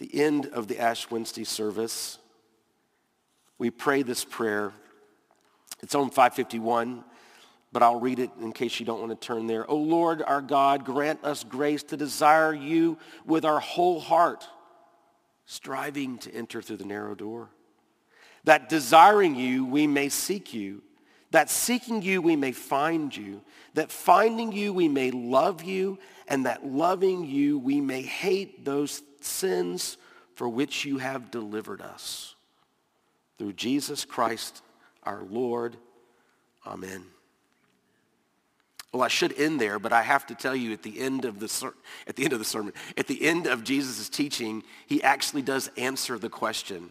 The 0.00 0.10
end 0.20 0.46
of 0.46 0.66
the 0.66 0.80
Ash 0.80 1.10
Wednesday 1.10 1.44
service, 1.44 2.18
we 3.58 3.70
pray 3.70 4.02
this 4.02 4.24
prayer. 4.24 4.72
It's 5.82 5.94
on 5.94 6.10
551 6.10 7.04
but 7.72 7.82
I'll 7.82 8.00
read 8.00 8.18
it 8.18 8.30
in 8.40 8.52
case 8.52 8.80
you 8.80 8.86
don't 8.86 9.00
want 9.00 9.12
to 9.12 9.26
turn 9.26 9.46
there. 9.46 9.68
O 9.70 9.76
Lord, 9.76 10.22
our 10.22 10.42
God, 10.42 10.84
grant 10.84 11.24
us 11.24 11.44
grace 11.44 11.82
to 11.84 11.96
desire 11.96 12.52
you 12.52 12.98
with 13.24 13.44
our 13.44 13.60
whole 13.60 14.00
heart, 14.00 14.46
striving 15.46 16.18
to 16.18 16.34
enter 16.34 16.60
through 16.60 16.78
the 16.78 16.84
narrow 16.84 17.14
door. 17.14 17.50
That 18.44 18.68
desiring 18.68 19.36
you, 19.36 19.64
we 19.64 19.86
may 19.86 20.08
seek 20.08 20.52
you. 20.52 20.82
That 21.30 21.48
seeking 21.48 22.02
you, 22.02 22.20
we 22.20 22.34
may 22.34 22.50
find 22.50 23.16
you. 23.16 23.42
That 23.74 23.92
finding 23.92 24.50
you, 24.50 24.72
we 24.72 24.88
may 24.88 25.12
love 25.12 25.62
you. 25.62 25.98
And 26.26 26.46
that 26.46 26.66
loving 26.66 27.24
you, 27.24 27.58
we 27.58 27.80
may 27.80 28.02
hate 28.02 28.64
those 28.64 29.02
sins 29.24 29.96
for 30.34 30.48
which 30.48 30.84
you 30.84 30.98
have 30.98 31.30
delivered 31.30 31.80
us. 31.80 32.34
Through 33.38 33.54
Jesus 33.54 34.04
Christ, 34.04 34.62
our 35.02 35.22
Lord. 35.22 35.76
Amen. 36.66 37.04
Well, 38.92 39.02
I 39.02 39.08
should 39.08 39.38
end 39.38 39.60
there, 39.60 39.78
but 39.78 39.92
I 39.92 40.02
have 40.02 40.26
to 40.26 40.34
tell 40.34 40.56
you 40.56 40.72
at 40.72 40.82
the 40.82 40.98
end 40.98 41.24
of 41.24 41.38
the, 41.38 41.48
ser- 41.48 41.74
at 42.08 42.16
the, 42.16 42.24
end 42.24 42.32
of 42.32 42.40
the 42.40 42.44
sermon, 42.44 42.72
at 42.96 43.06
the 43.06 43.24
end 43.24 43.46
of 43.46 43.62
Jesus' 43.62 44.08
teaching, 44.08 44.64
he 44.86 45.02
actually 45.02 45.42
does 45.42 45.70
answer 45.76 46.18
the 46.18 46.28
question, 46.28 46.90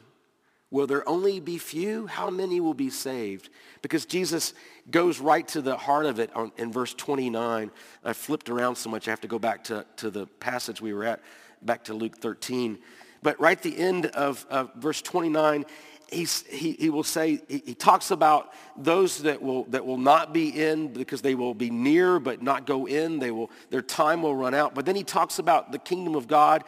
will 0.71 0.87
there 0.87 1.07
only 1.09 1.41
be 1.41 1.57
few? 1.57 2.07
How 2.07 2.29
many 2.29 2.61
will 2.61 2.73
be 2.73 2.89
saved? 2.89 3.49
Because 3.81 4.05
Jesus 4.05 4.53
goes 4.89 5.19
right 5.19 5.45
to 5.49 5.61
the 5.61 5.75
heart 5.75 6.05
of 6.05 6.19
it 6.19 6.33
on, 6.35 6.53
in 6.57 6.71
verse 6.71 6.93
29. 6.93 7.69
I 8.05 8.13
flipped 8.13 8.49
around 8.49 8.75
so 8.75 8.89
much 8.89 9.07
I 9.07 9.11
have 9.11 9.21
to 9.21 9.27
go 9.27 9.39
back 9.39 9.65
to, 9.65 9.85
to 9.97 10.09
the 10.09 10.25
passage 10.39 10.81
we 10.81 10.93
were 10.93 11.03
at, 11.03 11.19
back 11.61 11.85
to 11.85 11.93
Luke 11.93 12.17
13. 12.17 12.79
But 13.21 13.39
right 13.39 13.57
at 13.57 13.63
the 13.63 13.77
end 13.77 14.07
of, 14.07 14.45
of 14.49 14.73
verse 14.75 15.01
29, 15.01 15.65
he's, 16.11 16.43
he, 16.47 16.73
he 16.73 16.89
will 16.89 17.03
say, 17.03 17.41
he, 17.47 17.61
he 17.65 17.73
talks 17.73 18.11
about 18.11 18.53
those 18.77 19.19
that 19.23 19.41
will, 19.41 19.65
that 19.65 19.85
will 19.85 19.97
not 19.97 20.33
be 20.33 20.49
in 20.49 20.93
because 20.93 21.21
they 21.21 21.35
will 21.35 21.53
be 21.53 21.69
near 21.69 22.19
but 22.19 22.41
not 22.41 22.65
go 22.65 22.87
in. 22.87 23.19
They 23.19 23.31
will, 23.31 23.51
their 23.69 23.81
time 23.81 24.21
will 24.21 24.35
run 24.35 24.53
out. 24.53 24.73
But 24.73 24.85
then 24.85 24.95
he 24.95 25.03
talks 25.03 25.39
about 25.39 25.71
the 25.71 25.79
kingdom 25.79 26.15
of 26.15 26.27
God 26.27 26.63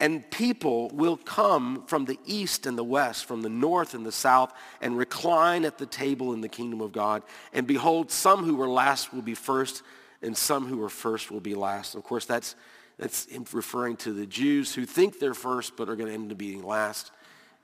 and 0.00 0.28
people 0.30 0.90
will 0.90 1.16
come 1.16 1.84
from 1.86 2.04
the 2.04 2.18
east 2.24 2.66
and 2.66 2.78
the 2.78 2.84
west, 2.84 3.24
from 3.24 3.42
the 3.42 3.48
north 3.48 3.94
and 3.94 4.06
the 4.06 4.12
south, 4.12 4.52
and 4.80 4.96
recline 4.96 5.64
at 5.64 5.78
the 5.78 5.86
table 5.86 6.32
in 6.32 6.40
the 6.40 6.48
kingdom 6.48 6.80
of 6.80 6.92
God. 6.92 7.22
And 7.52 7.66
behold, 7.66 8.10
some 8.10 8.44
who 8.44 8.54
were 8.54 8.68
last 8.68 9.12
will 9.12 9.22
be 9.22 9.34
first, 9.34 9.82
and 10.22 10.36
some 10.36 10.66
who 10.66 10.78
were 10.78 10.88
first 10.88 11.30
will 11.30 11.40
be 11.40 11.54
last. 11.54 11.96
Of 11.96 12.04
course, 12.04 12.26
that's, 12.26 12.54
that's 12.98 13.28
referring 13.52 13.96
to 13.98 14.12
the 14.12 14.26
Jews 14.26 14.74
who 14.74 14.84
think 14.84 15.20
they're 15.20 15.34
first 15.34 15.76
but 15.76 15.88
are 15.88 15.96
going 15.96 16.08
to 16.08 16.14
end 16.14 16.32
up 16.32 16.38
being 16.38 16.62
last 16.62 17.12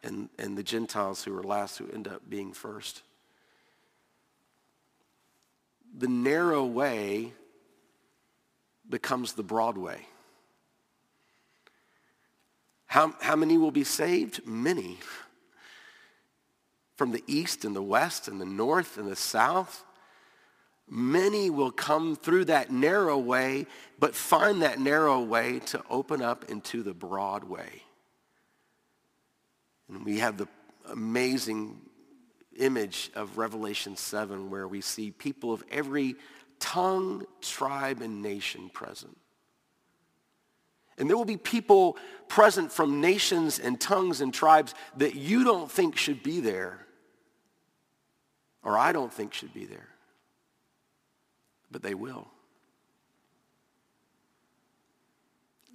and, 0.02 0.28
and 0.38 0.56
the 0.56 0.62
Gentiles 0.62 1.24
who 1.24 1.36
are 1.36 1.42
last 1.42 1.78
who 1.78 1.90
end 1.90 2.06
up 2.06 2.22
being 2.28 2.52
first. 2.52 3.02
The 5.96 6.08
narrow 6.08 6.64
way 6.64 7.32
becomes 8.88 9.32
the 9.32 9.42
broad 9.42 9.78
way. 9.78 10.06
How, 12.86 13.14
how 13.20 13.34
many 13.34 13.58
will 13.58 13.72
be 13.72 13.84
saved? 13.84 14.46
Many. 14.46 14.98
From 16.96 17.10
the 17.10 17.24
east 17.26 17.64
and 17.64 17.74
the 17.74 17.82
west 17.82 18.28
and 18.28 18.40
the 18.40 18.46
north 18.46 18.98
and 18.98 19.10
the 19.10 19.16
south. 19.16 19.84
Many 20.88 21.48
will 21.48 21.70
come 21.70 22.14
through 22.14 22.46
that 22.46 22.70
narrow 22.70 23.18
way, 23.18 23.66
but 23.98 24.14
find 24.14 24.62
that 24.62 24.78
narrow 24.78 25.20
way 25.20 25.60
to 25.66 25.82
open 25.88 26.20
up 26.20 26.50
into 26.50 26.82
the 26.82 26.92
broad 26.92 27.44
way. 27.44 27.82
And 29.88 30.04
we 30.04 30.18
have 30.18 30.36
the 30.36 30.48
amazing 30.90 31.80
image 32.58 33.10
of 33.14 33.38
Revelation 33.38 33.96
7 33.96 34.50
where 34.50 34.68
we 34.68 34.80
see 34.80 35.10
people 35.10 35.52
of 35.52 35.64
every 35.70 36.16
tongue, 36.60 37.24
tribe, 37.40 38.00
and 38.00 38.22
nation 38.22 38.68
present. 38.68 39.16
And 40.96 41.08
there 41.08 41.16
will 41.16 41.24
be 41.24 41.36
people 41.36 41.96
present 42.28 42.70
from 42.70 43.00
nations 43.00 43.58
and 43.58 43.80
tongues 43.80 44.20
and 44.20 44.32
tribes 44.32 44.74
that 44.96 45.14
you 45.16 45.44
don't 45.44 45.70
think 45.70 45.96
should 45.96 46.22
be 46.22 46.40
there, 46.40 46.86
or 48.62 48.78
I 48.78 48.92
don't 48.92 49.12
think 49.12 49.34
should 49.34 49.52
be 49.52 49.64
there. 49.64 49.88
But 51.74 51.82
they 51.82 51.94
will. 51.94 52.28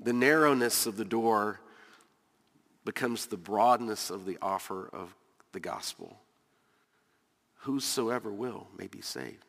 The 0.01 0.13
narrowness 0.13 0.85
of 0.85 0.95
the 0.95 1.03
door 1.03 1.59
becomes 2.85 3.25
the 3.25 3.35
broadness 3.35 4.09
of 4.09 4.25
the 4.25 4.37
offer 4.41 4.89
of 4.93 5.13
the 5.51 5.59
gospel. 5.59 6.17
Whosoever 7.63 8.31
will 8.31 8.69
may 8.77 8.87
be 8.87 9.01
saved. 9.01 9.43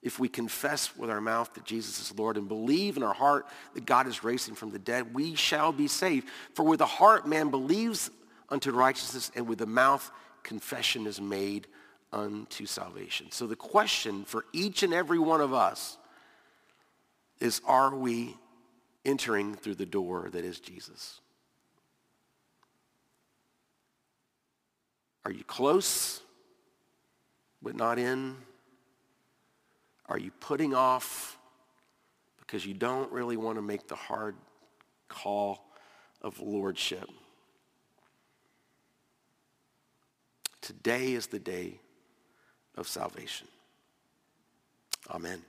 If 0.00 0.18
we 0.18 0.30
confess 0.30 0.96
with 0.96 1.10
our 1.10 1.20
mouth 1.20 1.52
that 1.52 1.66
Jesus 1.66 2.00
is 2.00 2.18
Lord 2.18 2.38
and 2.38 2.48
believe 2.48 2.96
in 2.96 3.02
our 3.02 3.12
heart 3.12 3.46
that 3.74 3.84
God 3.84 4.06
is 4.06 4.24
raising 4.24 4.54
from 4.54 4.70
the 4.70 4.78
dead, 4.78 5.12
we 5.12 5.34
shall 5.34 5.72
be 5.72 5.88
saved. 5.88 6.26
For 6.54 6.62
with 6.62 6.78
the 6.78 6.86
heart 6.86 7.28
man 7.28 7.50
believes 7.50 8.10
unto 8.48 8.70
righteousness, 8.70 9.30
and 9.36 9.46
with 9.46 9.58
the 9.58 9.66
mouth 9.66 10.10
confession 10.42 11.06
is 11.06 11.20
made 11.20 11.66
unto 12.12 12.66
salvation. 12.66 13.30
So 13.30 13.46
the 13.46 13.56
question 13.56 14.24
for 14.24 14.44
each 14.52 14.82
and 14.82 14.92
every 14.92 15.18
one 15.18 15.40
of 15.40 15.52
us 15.52 15.96
is, 17.40 17.60
are 17.64 17.94
we 17.94 18.36
entering 19.04 19.54
through 19.54 19.76
the 19.76 19.86
door 19.86 20.28
that 20.30 20.44
is 20.44 20.60
Jesus? 20.60 21.20
Are 25.24 25.32
you 25.32 25.44
close, 25.44 26.20
but 27.62 27.74
not 27.76 27.98
in? 27.98 28.36
Are 30.06 30.18
you 30.18 30.30
putting 30.40 30.74
off 30.74 31.38
because 32.40 32.66
you 32.66 32.74
don't 32.74 33.10
really 33.10 33.36
want 33.36 33.56
to 33.56 33.62
make 33.62 33.88
the 33.88 33.96
hard 33.96 34.34
call 35.08 35.64
of 36.20 36.40
lordship? 36.40 37.08
Today 40.60 41.12
is 41.12 41.28
the 41.28 41.38
day 41.38 41.80
of 42.76 42.88
salvation. 42.88 43.48
Amen. 45.10 45.42